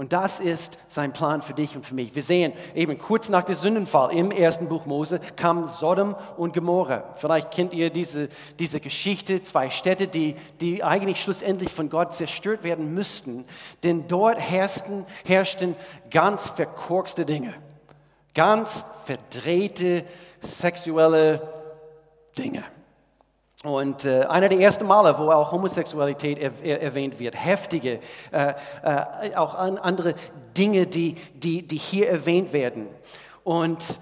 Und 0.00 0.14
das 0.14 0.40
ist 0.40 0.78
sein 0.88 1.12
Plan 1.12 1.42
für 1.42 1.52
dich 1.52 1.76
und 1.76 1.84
für 1.84 1.94
mich. 1.94 2.14
Wir 2.14 2.22
sehen 2.22 2.54
eben 2.74 2.96
kurz 2.96 3.28
nach 3.28 3.44
dem 3.44 3.54
Sündenfall 3.54 4.16
im 4.16 4.30
ersten 4.30 4.66
Buch 4.66 4.86
Mose 4.86 5.20
kam 5.36 5.66
Sodom 5.66 6.16
und 6.38 6.54
Gomorra. 6.54 7.04
Vielleicht 7.18 7.50
kennt 7.50 7.74
ihr 7.74 7.90
diese, 7.90 8.30
diese 8.58 8.80
Geschichte, 8.80 9.42
zwei 9.42 9.68
Städte, 9.68 10.08
die, 10.08 10.36
die 10.62 10.82
eigentlich 10.82 11.20
schlussendlich 11.20 11.68
von 11.68 11.90
Gott 11.90 12.14
zerstört 12.14 12.64
werden 12.64 12.94
müssten. 12.94 13.44
Denn 13.82 14.08
dort 14.08 14.40
herrschten, 14.40 15.04
herrschten 15.26 15.76
ganz 16.10 16.48
verkorkste 16.48 17.26
Dinge, 17.26 17.52
ganz 18.34 18.86
verdrehte 19.04 20.06
sexuelle 20.40 21.46
Dinge. 22.38 22.64
Und 23.62 24.06
äh, 24.06 24.24
einer 24.24 24.48
der 24.48 24.58
ersten 24.58 24.86
Male, 24.86 25.18
wo 25.18 25.30
auch 25.30 25.52
Homosexualität 25.52 26.38
er, 26.38 26.52
er, 26.62 26.80
erwähnt 26.80 27.18
wird, 27.18 27.34
heftige, 27.34 28.00
äh, 28.32 28.54
äh, 28.82 29.34
auch 29.34 29.54
an, 29.54 29.76
andere 29.76 30.14
Dinge, 30.56 30.86
die, 30.86 31.16
die, 31.34 31.66
die 31.66 31.76
hier 31.76 32.08
erwähnt 32.08 32.54
werden. 32.54 32.88
Und 33.44 34.00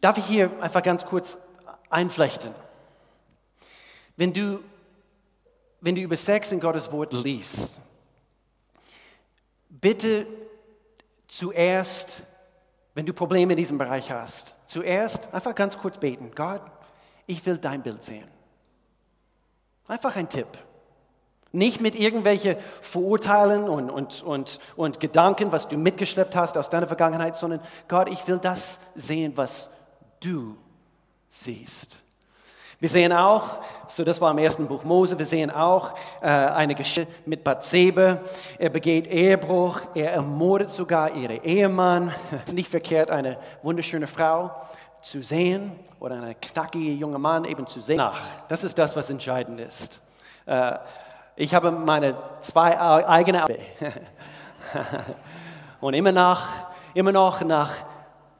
darf 0.00 0.18
ich 0.18 0.24
hier 0.24 0.50
einfach 0.60 0.84
ganz 0.84 1.04
kurz 1.04 1.36
einflechten? 1.90 2.54
Wenn 4.16 4.32
du, 4.32 4.60
wenn 5.80 5.96
du 5.96 6.00
über 6.00 6.16
Sex 6.16 6.52
in 6.52 6.60
Gottes 6.60 6.92
Wort 6.92 7.12
liest, 7.12 7.80
bitte 9.68 10.28
zuerst, 11.26 12.22
wenn 12.94 13.04
du 13.04 13.12
Probleme 13.12 13.54
in 13.54 13.56
diesem 13.56 13.78
Bereich 13.78 14.12
hast, 14.12 14.54
zuerst 14.66 15.34
einfach 15.34 15.56
ganz 15.56 15.76
kurz 15.76 15.98
beten. 15.98 16.30
Gott, 16.36 16.62
ich 17.26 17.44
will 17.46 17.58
dein 17.58 17.82
Bild 17.82 18.02
sehen. 18.02 18.28
Einfach 19.86 20.16
ein 20.16 20.28
Tipp. 20.28 20.48
Nicht 21.52 21.80
mit 21.80 21.94
irgendwelchen 21.94 22.56
Verurteilen 22.82 23.68
und, 23.68 23.88
und, 23.88 24.22
und, 24.22 24.58
und 24.74 24.98
Gedanken, 24.98 25.52
was 25.52 25.68
du 25.68 25.76
mitgeschleppt 25.76 26.34
hast 26.34 26.58
aus 26.58 26.68
deiner 26.68 26.88
Vergangenheit, 26.88 27.36
sondern 27.36 27.60
Gott, 27.86 28.08
ich 28.08 28.26
will 28.26 28.38
das 28.38 28.80
sehen, 28.96 29.32
was 29.36 29.70
du 30.20 30.56
siehst. 31.28 32.02
Wir 32.80 32.88
sehen 32.88 33.12
auch, 33.12 33.60
so 33.86 34.02
das 34.02 34.20
war 34.20 34.32
im 34.32 34.38
ersten 34.38 34.66
Buch 34.66 34.82
Mose, 34.82 35.16
wir 35.16 35.26
sehen 35.26 35.50
auch 35.50 35.94
äh, 36.20 36.26
eine 36.26 36.74
Geschichte 36.74 37.10
mit 37.24 37.44
Bathseba. 37.44 38.18
Er 38.58 38.70
begeht 38.70 39.06
Ehebruch, 39.06 39.80
er 39.94 40.12
ermordet 40.12 40.70
sogar 40.70 41.14
ihren 41.14 41.42
Ehemann. 41.44 42.12
Es 42.32 42.42
ist 42.50 42.54
nicht 42.54 42.70
verkehrt, 42.70 43.10
eine 43.10 43.38
wunderschöne 43.62 44.08
Frau 44.08 44.50
zu 45.04 45.22
sehen 45.22 45.72
oder 46.00 46.16
eine 46.16 46.34
knackige 46.34 46.92
junge 46.92 47.18
Mann 47.18 47.44
eben 47.44 47.66
zu 47.66 47.80
sehen. 47.80 47.98
Nach. 47.98 48.20
Das 48.48 48.64
ist 48.64 48.78
das, 48.78 48.96
was 48.96 49.10
entscheidend 49.10 49.60
ist. 49.60 50.00
Äh, 50.46 50.78
ich 51.36 51.54
habe 51.54 51.70
meine 51.70 52.16
zwei 52.40 52.78
eigene 52.78 53.44
und 55.80 55.94
immer 55.94 56.12
nach, 56.12 56.66
immer 56.94 57.12
noch 57.12 57.42
nach 57.42 57.70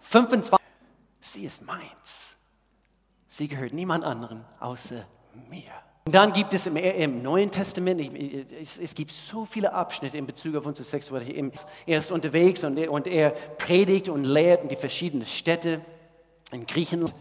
25. 0.00 0.58
Sie 1.20 1.44
ist 1.44 1.62
meins. 1.64 2.36
Sie 3.28 3.48
gehört 3.48 3.72
niemand 3.72 4.04
anderen 4.04 4.44
außer 4.60 5.04
mir. 5.48 5.62
Und 6.06 6.14
dann 6.14 6.32
gibt 6.32 6.52
es 6.52 6.66
im, 6.66 6.76
im 6.76 7.22
Neuen 7.22 7.50
Testament, 7.50 8.00
ich- 8.00 8.46
es, 8.60 8.78
es 8.78 8.94
gibt 8.94 9.10
so 9.10 9.44
viele 9.44 9.72
Abschnitte 9.72 10.16
in 10.18 10.26
Bezug 10.26 10.54
auf 10.54 10.66
unsere 10.66 10.86
Sexualität. 10.86 11.66
Er 11.86 11.98
ist 11.98 12.12
unterwegs 12.12 12.62
und 12.62 12.76
er, 12.78 12.92
und 12.92 13.06
er 13.06 13.30
predigt 13.30 14.08
und 14.08 14.24
lehrt 14.24 14.62
in 14.62 14.68
die 14.68 14.76
verschiedenen 14.76 15.26
Städte 15.26 15.80
in 16.54 16.66
Griechenland. 16.66 17.14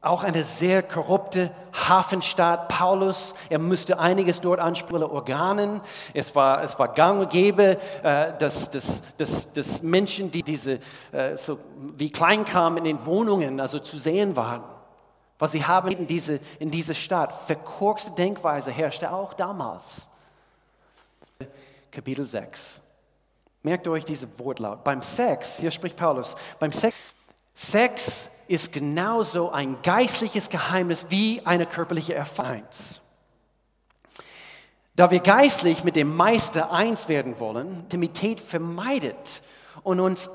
Auch 0.00 0.22
eine 0.22 0.44
sehr 0.44 0.84
korrupte 0.84 1.50
Hafenstadt. 1.72 2.68
Paulus, 2.68 3.34
er 3.48 3.58
musste 3.58 3.98
einiges 3.98 4.40
dort 4.40 4.60
ansprechen, 4.60 5.02
Organen. 5.02 5.80
Es 6.14 6.36
war, 6.36 6.62
es 6.62 6.78
war 6.78 6.88
gang 6.88 7.20
und 7.20 7.30
gäbe, 7.30 7.78
äh, 8.04 8.32
dass, 8.38 8.70
dass, 8.70 9.02
dass, 9.16 9.52
dass 9.52 9.82
Menschen, 9.82 10.30
die 10.30 10.44
diese, 10.44 10.78
äh, 11.10 11.36
so 11.36 11.58
wie 11.96 12.10
Kleinkram 12.10 12.76
in 12.76 12.84
den 12.84 13.04
Wohnungen 13.06 13.60
also 13.60 13.80
zu 13.80 13.98
sehen 13.98 14.36
waren. 14.36 14.62
Was 15.40 15.52
sie 15.52 15.64
haben 15.64 15.90
in 15.90 16.06
diese, 16.06 16.38
in 16.60 16.70
diese 16.70 16.94
Stadt. 16.94 17.34
Verkorkste 17.46 18.12
Denkweise 18.12 18.70
herrschte 18.70 19.12
auch 19.12 19.34
damals. 19.34 20.08
Kapitel 21.90 22.24
6. 22.24 22.80
Merkt 23.62 23.88
euch 23.88 24.04
diese 24.04 24.28
Wortlaut. 24.38 24.84
Beim 24.84 25.02
Sex, 25.02 25.56
hier 25.56 25.72
spricht 25.72 25.96
Paulus, 25.96 26.36
beim 26.60 26.72
Sex, 26.72 26.96
Sex 27.54 28.30
ist 28.48 28.72
genauso 28.72 29.50
ein 29.50 29.76
geistliches 29.82 30.48
Geheimnis 30.48 31.06
wie 31.10 31.42
eine 31.44 31.66
körperliche 31.66 32.14
Erfahrung. 32.14 32.64
Da 34.96 35.10
wir 35.12 35.20
geistlich 35.20 35.84
mit 35.84 35.94
dem 35.94 36.16
Meister 36.16 36.72
eins 36.72 37.08
werden 37.08 37.38
wollen, 37.38 37.82
Intimität 37.82 38.40
vermeidet 38.40 39.42
und 39.84 40.00
uns 40.00 40.28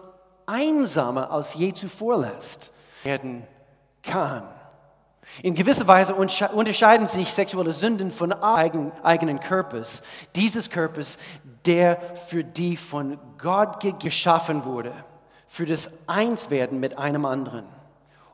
einsamer 0.46 1.32
als 1.32 1.56
je 1.56 1.74
zuvor 1.74 2.20
lässt, 2.20 2.72
werden 3.04 3.46
kann. 4.02 4.48
In 5.42 5.56
gewisser 5.56 5.88
Weise 5.88 6.14
unterscheiden 6.14 7.08
sich 7.08 7.34
sexuelle 7.34 7.74
Sünden 7.74 8.12
von 8.12 8.32
eigen, 8.32 8.92
eigenen 9.02 9.40
Körpers, 9.40 10.04
dieses 10.36 10.70
Körpers, 10.70 11.18
der 11.66 12.16
für 12.28 12.44
die 12.44 12.78
von 12.78 13.18
Gott 13.38 13.80
ge- 13.80 13.96
geschaffen 13.98 14.64
wurde, 14.64 14.94
für 15.48 15.66
das 15.66 15.90
Einswerden 16.08 16.80
mit 16.80 16.98
einem 16.98 17.26
anderen. 17.26 17.66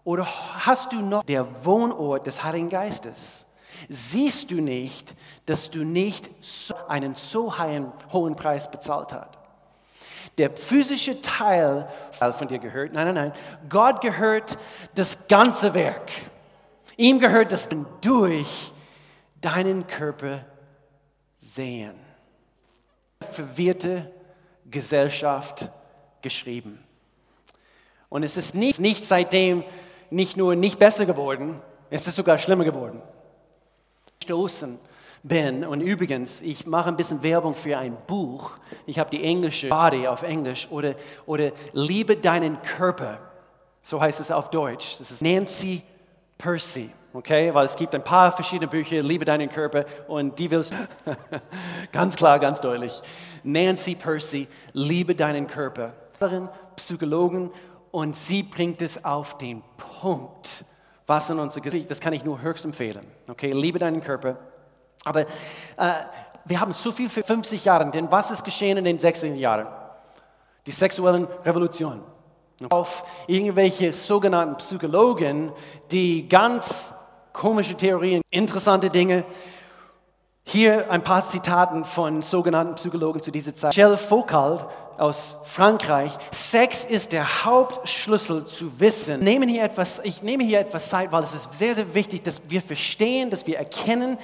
Oder 0.09 0.25
hast 0.65 0.91
du 0.91 1.01
noch 1.01 1.23
der 1.23 1.63
Wohnort 1.63 2.25
des 2.25 2.43
Heiligen 2.43 2.67
Geistes? 2.67 3.45
Siehst 3.89 4.49
du 4.49 4.55
nicht, 4.55 5.13
dass 5.45 5.69
du 5.69 5.83
nicht 5.83 6.31
einen 6.87 7.13
so 7.13 7.59
hohen 7.59 8.35
Preis 8.35 8.71
bezahlt 8.71 9.13
hast? 9.13 9.37
Der 10.39 10.49
physische 10.49 11.21
Teil 11.21 11.87
von 12.11 12.47
dir 12.47 12.57
gehört, 12.57 12.91
nein, 12.91 13.13
nein, 13.13 13.13
nein, 13.13 13.33
Gott 13.69 14.01
gehört 14.01 14.57
das 14.95 15.27
ganze 15.27 15.75
Werk. 15.75 16.09
Ihm 16.97 17.19
gehört 17.19 17.51
das 17.51 17.69
durch 18.01 18.73
deinen 19.39 19.85
Körper 19.85 20.43
sehen. 21.37 21.93
Verwirrte 23.29 24.11
Gesellschaft 24.71 25.69
geschrieben. 26.23 26.83
Und 28.09 28.23
es 28.23 28.37
ist 28.37 28.55
nicht, 28.55 28.79
nicht 28.79 29.05
seitdem 29.05 29.63
nicht 30.09 30.37
nur 30.37 30.55
nicht 30.55 30.79
besser 30.79 31.05
geworden, 31.05 31.61
es 31.89 32.07
ist 32.07 32.15
sogar 32.15 32.37
schlimmer 32.37 32.63
geworden. 32.63 33.01
Stoßen 34.23 34.79
bin 35.23 35.65
und 35.65 35.81
übrigens, 35.81 36.41
ich 36.41 36.65
mache 36.65 36.89
ein 36.89 36.95
bisschen 36.95 37.23
Werbung 37.23 37.55
für 37.55 37.77
ein 37.77 37.97
Buch. 38.07 38.51
Ich 38.85 38.99
habe 38.99 39.09
die 39.09 39.23
englische 39.23 39.69
Body 39.69 40.07
auf 40.07 40.23
Englisch 40.23 40.67
oder, 40.71 40.95
oder 41.25 41.51
Liebe 41.73 42.15
deinen 42.15 42.61
Körper. 42.61 43.19
So 43.81 43.99
heißt 43.99 44.19
es 44.19 44.31
auf 44.31 44.49
Deutsch. 44.49 44.97
Das 44.97 45.11
ist 45.11 45.21
Nancy 45.21 45.83
Percy. 46.37 46.91
Okay, 47.11 47.51
weil 47.53 47.65
es 47.65 47.75
gibt 47.75 47.95
ein 47.95 48.03
paar 48.03 48.31
verschiedene 48.31 48.69
Bücher, 48.69 49.01
Liebe 49.01 49.25
deinen 49.25 49.49
Körper, 49.49 49.85
und 50.07 50.37
die 50.37 50.51
willst 50.51 50.71
ganz 51.91 52.15
klar, 52.15 52.37
ganz 52.37 52.61
deutlich. 52.61 53.01
Nancy 53.43 53.95
Percy, 53.95 54.48
Liebe 54.74 55.15
deinen 55.15 55.48
Körper. 55.48 55.93
Psychologen, 56.75 57.50
und 57.91 58.15
sie 58.15 58.43
bringt 58.43 58.81
es 58.81 59.03
auf 59.03 59.37
den 59.37 59.63
Punkt, 59.77 60.65
was 61.07 61.29
in 61.29 61.39
unser 61.39 61.61
Gesicht, 61.61 61.89
das 61.89 61.99
kann 61.99 62.13
ich 62.13 62.23
nur 62.23 62.41
höchst 62.41 62.65
empfehlen. 62.65 63.05
Okay, 63.27 63.51
liebe 63.51 63.79
deinen 63.79 64.01
Körper. 64.01 64.37
Aber 65.05 65.21
äh, 65.21 65.25
wir 66.45 66.59
haben 66.59 66.73
so 66.73 66.91
viel 66.91 67.09
für 67.09 67.23
50 67.23 67.65
Jahre, 67.65 67.89
denn 67.89 68.11
was 68.11 68.31
ist 68.31 68.43
geschehen 68.43 68.77
in 68.77 68.83
den 68.83 68.99
60er 68.99 69.33
Jahren? 69.33 69.67
Die 70.65 70.71
sexuellen 70.71 71.27
Revolutionen. 71.45 72.01
Auf 72.69 73.05
irgendwelche 73.27 73.93
sogenannten 73.93 74.57
Psychologen, 74.57 75.51
die 75.91 76.27
ganz 76.27 76.93
komische 77.31 77.75
Theorien, 77.75 78.21
interessante 78.29 78.89
Dinge. 78.89 79.23
Hier 80.51 80.90
ein 80.90 81.03
paar 81.03 81.24
Zitaten 81.24 81.85
von 81.85 82.24
sogenannten 82.24 82.74
Psychologen 82.74 83.22
zu 83.22 83.29
dieser 83.29 83.53
Zeit. 83.53 83.70
Michel 83.77 83.98
Foucault 83.98 84.66
aus 84.98 85.38
Frankreich. 85.44 86.18
Sex 86.31 86.85
ist 86.85 87.12
der 87.12 87.46
Hauptschlüssel 87.46 88.48
zu 88.48 88.79
Wissen. 88.79 89.20
Nehmen 89.20 89.48
hier 89.48 89.62
etwas, 89.62 90.01
ich 90.03 90.24
nehme 90.24 90.44
hier 90.44 90.59
etwas 90.59 90.90
Zeit, 90.90 91.12
weil 91.12 91.22
es 91.22 91.35
ist 91.35 91.53
sehr, 91.53 91.75
sehr 91.75 91.94
wichtig, 91.94 92.24
dass 92.24 92.42
wir 92.50 92.64
verstehen, 92.64 93.29
dass 93.29 93.46
wir 93.46 93.59
erkennen, 93.59 94.18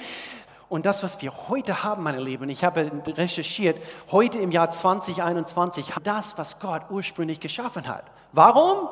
und 0.68 0.88
das, 0.88 1.04
was 1.04 1.22
wir 1.22 1.48
heute 1.48 1.84
haben, 1.84 2.02
meine 2.02 2.20
Lieben, 2.20 2.50
ich 2.50 2.64
habe 2.64 2.92
recherchiert, 3.06 3.78
heute 4.10 4.40
im 4.40 4.52
Jahr 4.52 4.72
2021, 4.72 5.94
das, 6.02 6.40
was 6.40 6.60
Gott 6.60 6.90
ursprünglich 6.90 7.40
geschaffen 7.40 7.88
hat. 7.88 8.06
Warum? 8.32 8.90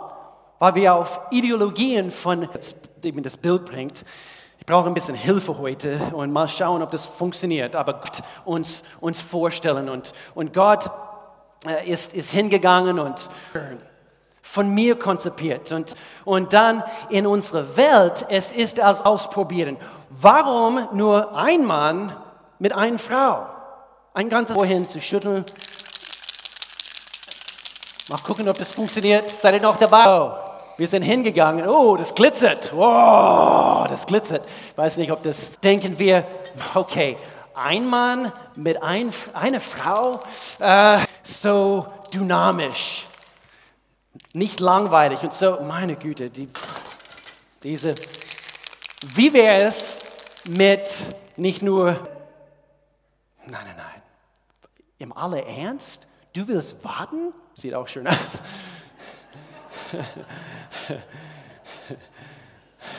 Weil 0.59 0.75
wir 0.75 0.93
auf 0.93 1.19
Ideologien 1.31 2.11
von, 2.11 2.47
die 3.03 3.21
das 3.23 3.37
Bild 3.37 3.65
bringt, 3.65 4.05
ich 4.63 4.67
brauche 4.67 4.87
ein 4.87 4.93
bisschen 4.93 5.15
Hilfe 5.15 5.57
heute 5.57 5.99
und 6.13 6.31
mal 6.31 6.47
schauen, 6.47 6.81
ob 6.81 6.89
das 6.89 7.05
funktioniert, 7.05 7.75
aber 7.75 7.95
Gott 7.95 8.21
uns, 8.45 8.81
uns 9.01 9.21
vorstellen 9.21 9.89
und, 9.89 10.13
und 10.35 10.53
Gott 10.53 10.89
äh, 11.67 11.85
ist, 11.85 12.13
ist 12.13 12.31
hingegangen 12.31 12.97
und 12.97 13.29
von 14.41 14.73
mir 14.73 14.97
konzipiert 14.97 15.73
und, 15.73 15.97
und 16.23 16.53
dann 16.53 16.81
in 17.09 17.27
unserer 17.27 17.75
Welt, 17.75 18.25
es 18.29 18.53
ist 18.53 18.79
als 18.79 19.01
Ausprobieren. 19.01 19.75
Warum 20.11 20.87
nur 20.93 21.35
ein 21.35 21.65
Mann 21.65 22.15
mit 22.57 22.71
einer 22.71 22.99
Frau? 22.99 23.45
Ein 24.13 24.29
ganzes 24.29 24.55
Vorhin 24.55 24.87
zu 24.87 25.01
schütteln. 25.01 25.43
Mal 28.07 28.19
gucken, 28.19 28.47
ob 28.47 28.57
das 28.57 28.71
funktioniert. 28.71 29.29
Seid 29.29 29.55
ihr 29.55 29.61
noch 29.61 29.77
dabei? 29.77 30.52
Oh, 30.73 30.79
wir 30.79 30.87
sind 30.87 31.03
hingegangen. 31.03 31.67
Oh, 31.67 31.95
das 31.97 32.15
glitzert. 32.15 32.71
Wow, 32.75 33.87
das 33.87 34.05
glitzert. 34.05 34.45
Ich 34.71 34.77
weiß 34.77 34.97
nicht, 34.97 35.11
ob 35.11 35.23
das 35.23 35.51
denken 35.61 35.99
wir. 35.99 36.25
Okay, 36.73 37.17
ein 37.53 37.87
Mann 37.87 38.31
mit 38.55 38.81
ein, 38.81 39.11
einer 39.33 39.59
Frau, 39.59 40.21
äh, 40.59 40.99
so 41.23 41.85
dynamisch, 42.13 43.05
nicht 44.33 44.59
langweilig 44.59 45.21
und 45.23 45.33
so. 45.33 45.59
Meine 45.61 45.95
Güte, 45.95 46.29
die, 46.29 46.49
diese. 47.61 47.93
Wie 49.15 49.33
wäre 49.33 49.63
es 49.63 49.99
mit 50.47 50.87
nicht 51.35 51.61
nur, 51.61 51.91
nein, 53.45 53.65
nein, 53.65 53.75
nein, 53.77 54.01
im 54.97 55.11
aller 55.15 55.45
Ernst, 55.45 56.07
du 56.33 56.47
willst 56.47 56.83
warten? 56.83 57.33
Sieht 57.53 57.73
auch 57.75 57.87
schön 57.87 58.07
aus. 58.07 58.41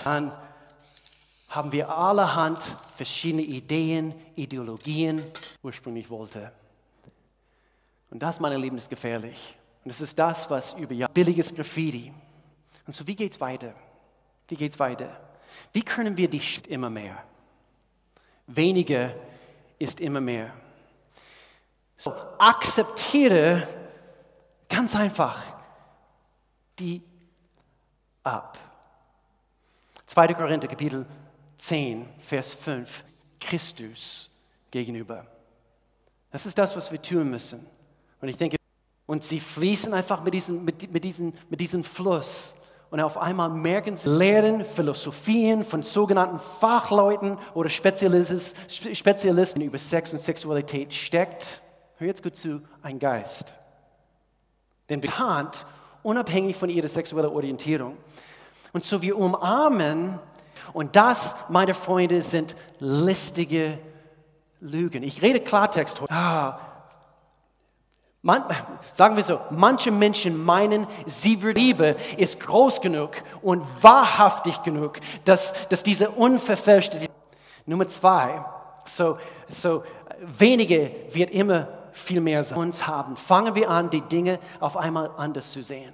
Dann 0.04 0.32
haben 1.48 1.72
wir 1.72 1.88
allerhand 1.96 2.62
verschiedene 2.96 3.42
Ideen, 3.42 4.14
Ideologien 4.34 5.22
ursprünglich 5.62 6.10
wollte. 6.10 6.52
Und 8.10 8.20
das, 8.20 8.40
meine 8.40 8.56
Lieben, 8.56 8.78
ist 8.78 8.90
gefährlich. 8.90 9.56
Und 9.84 9.90
das 9.90 10.00
ist 10.00 10.18
das, 10.18 10.48
was 10.50 10.72
über 10.74 10.94
Jahre 10.94 11.12
billiges 11.12 11.54
Graffiti. 11.54 12.12
Und 12.86 12.92
so, 12.92 13.06
wie 13.06 13.16
geht's 13.16 13.40
weiter? 13.40 13.74
Wie 14.48 14.56
geht's 14.56 14.78
weiter? 14.78 15.20
Wie 15.72 15.82
können 15.82 16.16
wir 16.16 16.28
die 16.28 16.42
immer 16.68 16.90
mehr? 16.90 17.22
Weniger 18.46 19.14
ist 19.78 20.00
immer 20.00 20.20
mehr. 20.20 20.52
So, 21.96 22.12
akzeptiere 22.38 23.66
ganz 24.68 24.94
einfach 24.94 25.53
die 26.78 27.02
ab. 28.22 28.58
2. 30.06 30.34
Korinther 30.34 30.68
Kapitel 30.68 31.06
10, 31.58 32.08
Vers 32.18 32.54
5, 32.54 33.04
Christus 33.40 34.30
gegenüber. 34.70 35.26
Das 36.30 36.46
ist 36.46 36.58
das, 36.58 36.76
was 36.76 36.90
wir 36.90 37.00
tun 37.00 37.30
müssen. 37.30 37.64
Und 38.20 38.28
ich 38.28 38.36
denke, 38.36 38.56
und 39.06 39.22
sie 39.22 39.40
fließen 39.40 39.92
einfach 39.92 40.22
mit 40.22 40.34
diesem, 40.34 40.64
mit, 40.64 40.92
mit 40.92 41.04
diesem, 41.04 41.32
mit 41.48 41.60
diesem 41.60 41.84
Fluss. 41.84 42.54
Und 42.90 43.00
auf 43.00 43.18
einmal 43.18 43.48
merken 43.50 43.96
sie, 43.96 44.08
Lehren, 44.08 44.64
Philosophien 44.64 45.64
von 45.64 45.82
sogenannten 45.82 46.38
Fachleuten 46.38 47.38
oder 47.54 47.68
Spezialisten, 47.68 49.60
über 49.60 49.78
Sex 49.78 50.12
und 50.12 50.20
Sexualität 50.20 50.94
steckt, 50.94 51.60
hör 51.96 52.06
jetzt 52.06 52.22
gut 52.22 52.36
zu, 52.36 52.62
ein 52.82 52.98
Geist. 52.98 53.54
Den 54.88 55.00
bekannt 55.00 55.66
unabhängig 56.04 56.56
von 56.56 56.70
ihrer 56.70 56.86
sexuellen 56.86 57.30
Orientierung. 57.30 57.96
Und 58.72 58.84
so 58.84 59.02
wir 59.02 59.18
umarmen, 59.18 60.20
und 60.72 60.96
das, 60.96 61.34
meine 61.48 61.74
Freunde, 61.74 62.22
sind 62.22 62.54
listige 62.78 63.78
Lügen. 64.60 65.02
Ich 65.02 65.20
rede 65.22 65.40
Klartext 65.40 66.00
heute. 66.00 66.12
Ah, 66.12 66.58
man, 68.22 68.42
sagen 68.92 69.16
wir 69.16 69.22
so, 69.22 69.38
manche 69.50 69.90
Menschen 69.90 70.42
meinen, 70.42 70.86
sie 71.04 71.34
Liebe 71.34 71.96
ist 72.16 72.40
groß 72.40 72.80
genug 72.80 73.10
und 73.42 73.62
wahrhaftig 73.82 74.62
genug, 74.62 74.98
dass, 75.26 75.52
dass 75.68 75.82
diese 75.82 76.10
unverfälschte. 76.10 77.00
Nummer 77.66 77.86
zwei, 77.88 78.42
so, 78.86 79.18
so 79.48 79.84
wenige 80.20 80.90
wird 81.12 81.30
immer 81.30 81.68
viel 81.94 82.20
mehr 82.20 82.44
uns 82.56 82.86
haben. 82.86 83.16
Fangen 83.16 83.54
wir 83.54 83.70
an, 83.70 83.88
die 83.88 84.02
Dinge 84.02 84.38
auf 84.60 84.76
einmal 84.76 85.10
anders 85.16 85.52
zu 85.52 85.62
sehen. 85.62 85.92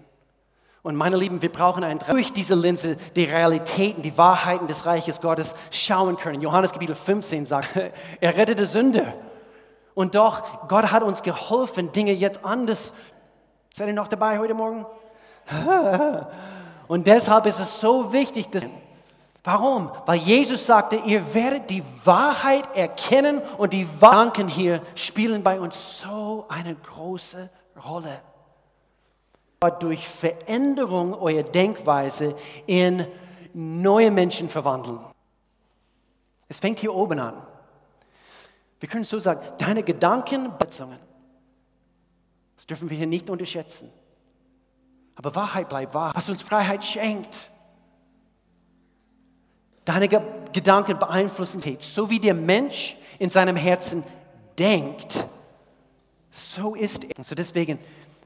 Und 0.83 0.97
meine 0.97 1.17
Lieben, 1.17 1.43
wir 1.43 1.53
brauchen 1.53 1.85
ein 1.85 1.99
durch 1.99 2.33
diese 2.33 2.55
Linse 2.55 2.97
die 3.15 3.25
Realitäten, 3.25 4.03
die 4.03 4.17
Wahrheiten 4.17 4.67
des 4.67 4.87
Reiches 4.87 5.21
Gottes 5.21 5.55
schauen 5.71 6.17
können. 6.17 6.41
Johannes 6.41 6.73
Kapitel 6.73 6.97
15 6.97 7.45
sagt, 7.45 7.69
er 8.21 8.37
rettete 8.37 8.67
Sünde. 8.67 9.13
Und 9.95 10.15
doch, 10.15 10.69
Gott 10.69 10.91
hat 10.91 11.03
uns 11.03 11.23
geholfen, 11.23 11.93
Dinge 11.93 12.13
jetzt 12.13 12.45
anders. 12.45 12.95
Seid 13.75 13.89
ihr 13.89 13.95
noch 13.95 14.09
dabei 14.09 14.39
heute 14.39 14.55
Morgen? 14.55 14.87
Und 16.89 17.07
deshalb 17.07 17.47
ist 17.47 17.61
es 17.61 17.81
so 17.81 18.13
wichtig, 18.13 18.49
dass. 18.51 18.65
Warum? 19.43 19.91
Weil 20.05 20.19
Jesus 20.19 20.67
sagte, 20.67 20.97
ihr 20.97 21.35
werdet 21.35 21.71
die 21.71 21.83
Wahrheit 22.05 22.77
erkennen 22.77 23.41
und 23.57 23.73
die 23.73 23.89
Gedanken 24.01 24.49
hier 24.49 24.83
spielen 24.95 25.43
bei 25.43 25.59
uns 25.59 26.01
so 26.01 26.45
eine 26.49 26.75
große 26.75 27.49
Rolle. 27.87 28.21
Durch 29.79 30.07
Veränderung 30.09 31.15
eurer 31.15 31.43
Denkweise 31.43 32.37
in 32.67 33.07
neue 33.55 34.11
Menschen 34.11 34.49
verwandeln. 34.49 35.01
Es 36.49 36.59
fängt 36.59 36.79
hier 36.79 36.95
oben 36.95 37.19
an. 37.19 37.35
Wir 38.81 38.89
können 38.89 39.05
so 39.05 39.19
sagen, 39.19 39.41
deine 39.59 39.83
Gedanken, 39.83 40.57
Beziehungen, 40.59 40.99
das 42.57 42.67
dürfen 42.67 42.91
wir 42.91 42.97
hier 42.97 43.07
nicht 43.07 43.29
unterschätzen. 43.31 43.91
Aber 45.15 45.35
Wahrheit 45.35 45.69
bleibt 45.69 45.95
wahr, 45.95 46.13
was 46.15 46.29
uns 46.29 46.43
Freiheit 46.43 46.85
schenkt. 46.85 47.50
Deine 49.85 50.09
Gedanken 50.09 50.99
beeinflussen 50.99 51.61
dich. 51.61 51.79
So 51.81 52.11
wie 52.11 52.21
der 52.21 52.35
Mensch 52.35 52.97
in 53.19 53.31
seinem 53.31 53.57
Herzen 53.57 54.05
denkt, 54.59 55.25
so 56.31 56.75
ist 56.75 57.05
er. 57.05 57.19
Und 57.19 57.27
so 57.27 57.35
deswegen, 57.35 57.79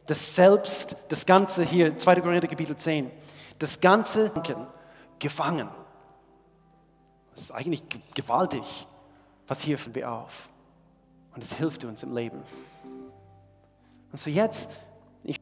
das 0.06 0.34
Selbst, 0.34 0.96
das 1.08 1.24
Ganze 1.24 1.64
hier, 1.64 1.96
2. 1.96 2.20
Korinther 2.20 2.48
Kapitel 2.48 2.76
10, 2.76 3.10
das 3.58 3.80
Ganze 3.80 4.30
gefangen. 5.18 5.68
Das 7.34 7.44
ist 7.44 7.50
eigentlich 7.52 7.82
gewaltig. 8.14 8.86
Was 9.46 9.60
hier 9.60 9.78
finden 9.78 9.96
wir 9.96 10.10
auf? 10.10 10.48
Und 11.34 11.42
es 11.42 11.52
hilft 11.54 11.84
uns 11.84 12.02
im 12.02 12.14
Leben. 12.14 12.42
Und 14.12 14.20
so 14.20 14.30
jetzt, 14.30 14.70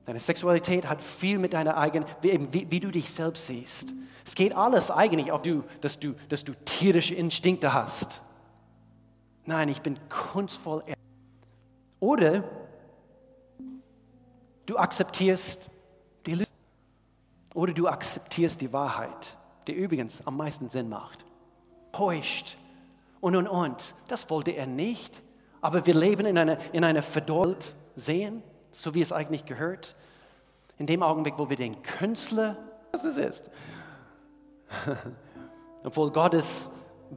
deine 0.04 0.20
Sexualität 0.20 0.88
hat 0.88 1.02
viel 1.02 1.38
mit 1.38 1.52
deiner 1.54 1.76
eigenen, 1.76 2.06
wie, 2.20 2.70
wie, 2.70 2.80
du 2.80 2.90
dich 2.90 3.10
selbst 3.10 3.46
siehst. 3.46 3.94
Es 4.24 4.34
geht 4.34 4.54
alles 4.54 4.90
eigentlich 4.90 5.32
auf 5.32 5.42
du, 5.42 5.64
dass 5.80 5.98
du, 5.98 6.14
dass 6.28 6.44
du 6.44 6.52
tierische 6.64 7.14
Instinkte 7.14 7.72
hast. 7.72 8.22
Nein, 9.44 9.68
ich 9.68 9.82
bin 9.82 9.98
kunstvoll. 10.08 10.84
Oder 11.98 12.44
du 14.66 14.76
akzeptierst 14.76 15.68
die 16.26 16.34
Lüge. 16.34 16.50
Oder 17.54 17.72
du 17.72 17.88
akzeptierst 17.88 18.60
die 18.60 18.72
Wahrheit, 18.72 19.36
die 19.66 19.72
übrigens 19.72 20.24
am 20.26 20.36
meisten 20.36 20.68
Sinn 20.68 20.88
macht. 20.88 21.24
Täuscht 21.92 22.56
und 23.20 23.36
und 23.36 23.48
und. 23.48 23.94
Das 24.08 24.30
wollte 24.30 24.52
er 24.52 24.66
nicht. 24.66 25.22
Aber 25.60 25.86
wir 25.86 25.94
leben 25.94 26.26
in 26.26 26.38
einer, 26.38 26.58
in 26.72 26.84
einer 26.84 27.02
Verdorrt 27.02 27.74
sehen, 27.94 28.42
so 28.72 28.94
wie 28.94 29.02
es 29.02 29.12
eigentlich 29.12 29.44
gehört. 29.44 29.94
In 30.78 30.86
dem 30.86 31.02
Augenblick, 31.02 31.34
wo 31.38 31.48
wir 31.48 31.56
den 31.56 31.82
Künstler, 31.82 32.56
was 32.90 33.04
es 33.04 33.16
ist, 33.16 33.50
obwohl 35.84 36.10
Gottes 36.10 36.70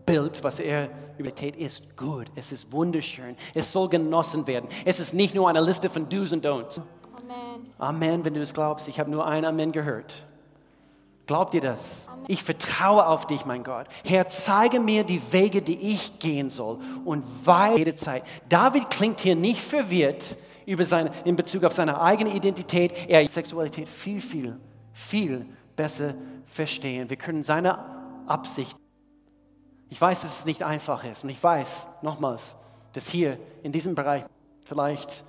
Bild, 0.05 0.43
was 0.43 0.59
er 0.59 0.89
übertät, 1.17 1.55
ist 1.55 1.95
gut, 1.95 2.27
es 2.35 2.51
ist 2.51 2.71
wunderschön, 2.71 3.37
es 3.53 3.71
soll 3.71 3.89
genossen 3.89 4.45
werden. 4.45 4.69
Es 4.83 4.99
ist 4.99 5.13
nicht 5.13 5.33
nur 5.33 5.49
eine 5.49 5.61
Liste 5.61 5.89
von 5.89 6.09
Do's 6.09 6.33
und 6.33 6.45
Don'ts. 6.45 6.81
Amen. 7.15 7.63
Amen, 7.79 8.25
wenn 8.25 8.33
du 8.33 8.41
es 8.41 8.53
glaubst. 8.53 8.87
Ich 8.87 8.99
habe 8.99 9.09
nur 9.09 9.25
ein 9.25 9.45
Amen 9.45 9.71
gehört. 9.71 10.25
Glaubt 11.27 11.55
ihr 11.55 11.61
das? 11.61 12.07
Ich 12.27 12.43
vertraue 12.43 13.07
auf 13.07 13.25
dich, 13.25 13.45
mein 13.45 13.63
Gott. 13.63 13.87
Herr, 14.03 14.27
zeige 14.27 14.79
mir 14.79 15.03
die 15.03 15.21
Wege, 15.31 15.61
die 15.61 15.77
ich 15.77 16.19
gehen 16.19 16.51
soll 16.51 16.79
und 17.03 17.23
weil 17.43 17.79
jede 17.79 17.95
Zeit. 17.95 18.23
David 18.47 18.91
klingt 18.91 19.21
hier 19.21 19.35
nicht 19.35 19.61
verwirrt 19.61 20.37
über 20.65 20.85
seine, 20.85 21.11
in 21.23 21.35
Bezug 21.35 21.63
auf 21.63 21.73
seine 21.73 22.01
eigene 22.01 22.33
Identität. 22.33 22.93
Er 23.07 23.27
Sexualität 23.27 23.87
viel, 23.87 24.21
viel, 24.21 24.59
viel 24.93 25.45
besser 25.75 26.15
verstehen. 26.45 27.09
Wir 27.09 27.17
können 27.17 27.43
seine 27.43 27.79
Absicht. 28.27 28.77
Ich 29.89 30.01
weiß, 30.01 30.21
dass 30.21 30.39
es 30.39 30.45
nicht 30.45 30.63
einfach 30.63 31.03
ist 31.03 31.23
und 31.23 31.29
ich 31.29 31.41
weiß 31.41 31.87
nochmals, 32.01 32.57
dass 32.93 33.07
hier 33.07 33.37
in 33.61 33.71
diesem 33.71 33.93
Bereich 33.93 34.25
vielleicht 34.63 35.23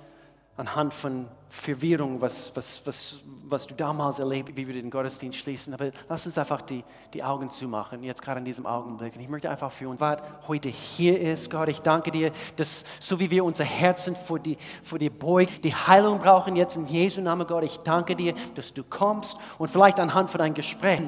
anhand 0.55 0.93
von 0.93 1.27
Verwirrung, 1.49 2.19
was, 2.19 2.51
was, 2.55 2.81
was, 2.85 3.19
was 3.45 3.67
du 3.67 3.73
damals 3.73 4.19
erlebt, 4.19 4.55
wie 4.55 4.67
wir 4.67 4.73
den 4.73 4.89
Gottesdienst 4.89 5.39
schließen. 5.39 5.73
Aber 5.73 5.91
lass 6.09 6.25
uns 6.25 6.37
einfach 6.37 6.61
die, 6.61 6.83
die 7.13 7.23
Augen 7.23 7.49
zumachen, 7.49 8.03
jetzt 8.03 8.21
gerade 8.21 8.39
in 8.39 8.45
diesem 8.45 8.65
Augenblick. 8.65 9.15
Und 9.15 9.21
ich 9.21 9.29
möchte 9.29 9.49
einfach 9.49 9.71
für 9.71 9.87
uns, 9.87 10.01
was 10.01 10.19
heute 10.47 10.67
hier 10.69 11.19
ist, 11.19 11.49
Gott, 11.49 11.69
ich 11.69 11.79
danke 11.81 12.11
dir, 12.11 12.31
dass 12.57 12.83
so 12.99 13.19
wie 13.19 13.31
wir 13.31 13.45
unser 13.45 13.63
Herzen 13.63 14.15
vor 14.15 14.39
die, 14.39 14.57
vor 14.83 14.99
die 14.99 15.09
beugen, 15.09 15.53
die 15.63 15.73
Heilung 15.73 16.19
brauchen 16.19 16.55
jetzt 16.55 16.75
in 16.75 16.85
Jesu 16.85 17.21
Namen, 17.21 17.47
Gott, 17.47 17.63
ich 17.63 17.77
danke 17.77 18.15
dir, 18.15 18.33
dass 18.55 18.73
du 18.73 18.83
kommst 18.83 19.37
und 19.57 19.69
vielleicht 19.69 19.99
anhand 19.99 20.29
von 20.29 20.39
deinem 20.39 20.53
Gespräch 20.53 21.01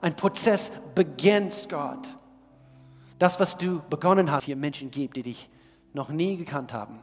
ein 0.00 0.14
Prozess 0.16 0.72
beginnst, 0.94 1.68
Gott. 1.68 2.16
Das, 3.18 3.38
was 3.40 3.56
du 3.56 3.82
begonnen 3.90 4.30
hast, 4.30 4.44
hier 4.44 4.56
Menschen 4.56 4.90
gibt, 4.90 5.16
die 5.16 5.22
dich 5.22 5.48
noch 5.92 6.08
nie 6.08 6.36
gekannt 6.36 6.72
haben 6.72 7.00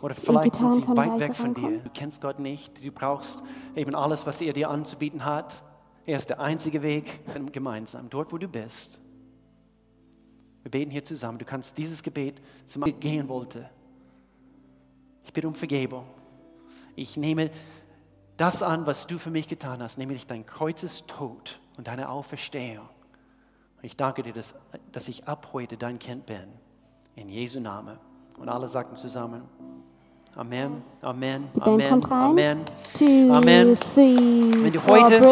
oder 0.00 0.14
vielleicht 0.14 0.56
sind 0.56 0.74
sie 0.74 0.86
weit 0.88 1.20
weg 1.20 1.34
von 1.34 1.54
dir. 1.54 1.78
Du 1.78 1.90
kennst 1.90 2.20
Gott 2.20 2.38
nicht. 2.38 2.84
Du 2.84 2.90
brauchst 2.90 3.42
eben 3.74 3.94
alles, 3.94 4.26
was 4.26 4.40
er 4.40 4.52
dir 4.52 4.70
anzubieten 4.70 5.24
hat. 5.24 5.64
Er 6.06 6.18
ist 6.18 6.28
der 6.28 6.40
einzige 6.40 6.82
Weg 6.82 7.20
gemeinsam, 7.52 8.10
dort 8.10 8.32
wo 8.32 8.38
du 8.38 8.48
bist. 8.48 9.00
Wir 10.62 10.70
beten 10.70 10.90
hier 10.90 11.04
zusammen. 11.04 11.38
Du 11.38 11.44
kannst 11.44 11.78
dieses 11.78 12.02
Gebet 12.02 12.40
zum 12.64 12.82
gehen 13.00 13.28
wollte. 13.28 13.68
Ich 15.24 15.32
bitte 15.32 15.48
um 15.48 15.54
Vergebung. 15.54 16.06
Ich 16.96 17.16
nehme 17.16 17.50
das 18.36 18.62
an, 18.62 18.86
was 18.86 19.06
du 19.06 19.18
für 19.18 19.30
mich 19.30 19.48
getan 19.48 19.82
hast, 19.82 19.96
nämlich 19.96 20.26
dein 20.26 20.44
Kreuzestod 20.44 21.60
und 21.76 21.86
deine 21.86 22.08
Auferstehung. 22.08 22.88
Ich 23.82 23.96
danke 23.96 24.22
dir, 24.22 24.32
dass, 24.32 24.54
dass 24.92 25.08
ich 25.08 25.28
ab 25.28 25.50
heute 25.52 25.76
dein 25.76 25.98
Kind 25.98 26.26
bin. 26.26 26.48
In 27.16 27.28
Jesu 27.28 27.60
Namen. 27.60 27.98
Und 28.38 28.48
alle 28.48 28.68
sagten 28.68 28.96
zusammen. 28.96 29.42
Amen, 30.36 30.82
Amen, 31.00 31.48
Die 31.54 31.60
Band 31.60 31.72
Amen, 31.74 31.88
kommt 31.90 32.10
rein. 32.10 32.20
Amen, 32.20 32.60
To 32.98 33.34
Amen. 33.34 33.78
the 33.94 34.64
Wenn 34.64 34.72
du 34.72 34.84
heute 34.88 35.22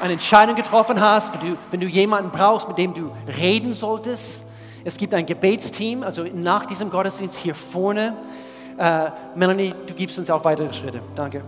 eine 0.00 0.14
Entscheidung 0.14 0.56
getroffen 0.56 1.00
hast, 1.00 1.32
wenn 1.34 1.52
du, 1.52 1.58
wenn 1.70 1.80
du 1.80 1.86
jemanden 1.86 2.30
brauchst, 2.30 2.66
mit 2.66 2.78
dem 2.78 2.94
du 2.94 3.12
reden 3.38 3.72
solltest, 3.72 4.44
es 4.84 4.96
gibt 4.96 5.14
ein 5.14 5.24
Gebetsteam, 5.24 6.02
also 6.02 6.24
nach 6.24 6.66
diesem 6.66 6.90
Gottesdienst 6.90 7.36
hier 7.36 7.54
vorne. 7.54 8.16
Äh, 8.76 9.10
Melanie, 9.36 9.74
du 9.86 9.94
gibst 9.94 10.18
uns 10.18 10.30
auch 10.30 10.44
weitere 10.44 10.72
Schritte. 10.72 11.00
Danke. 11.14 11.42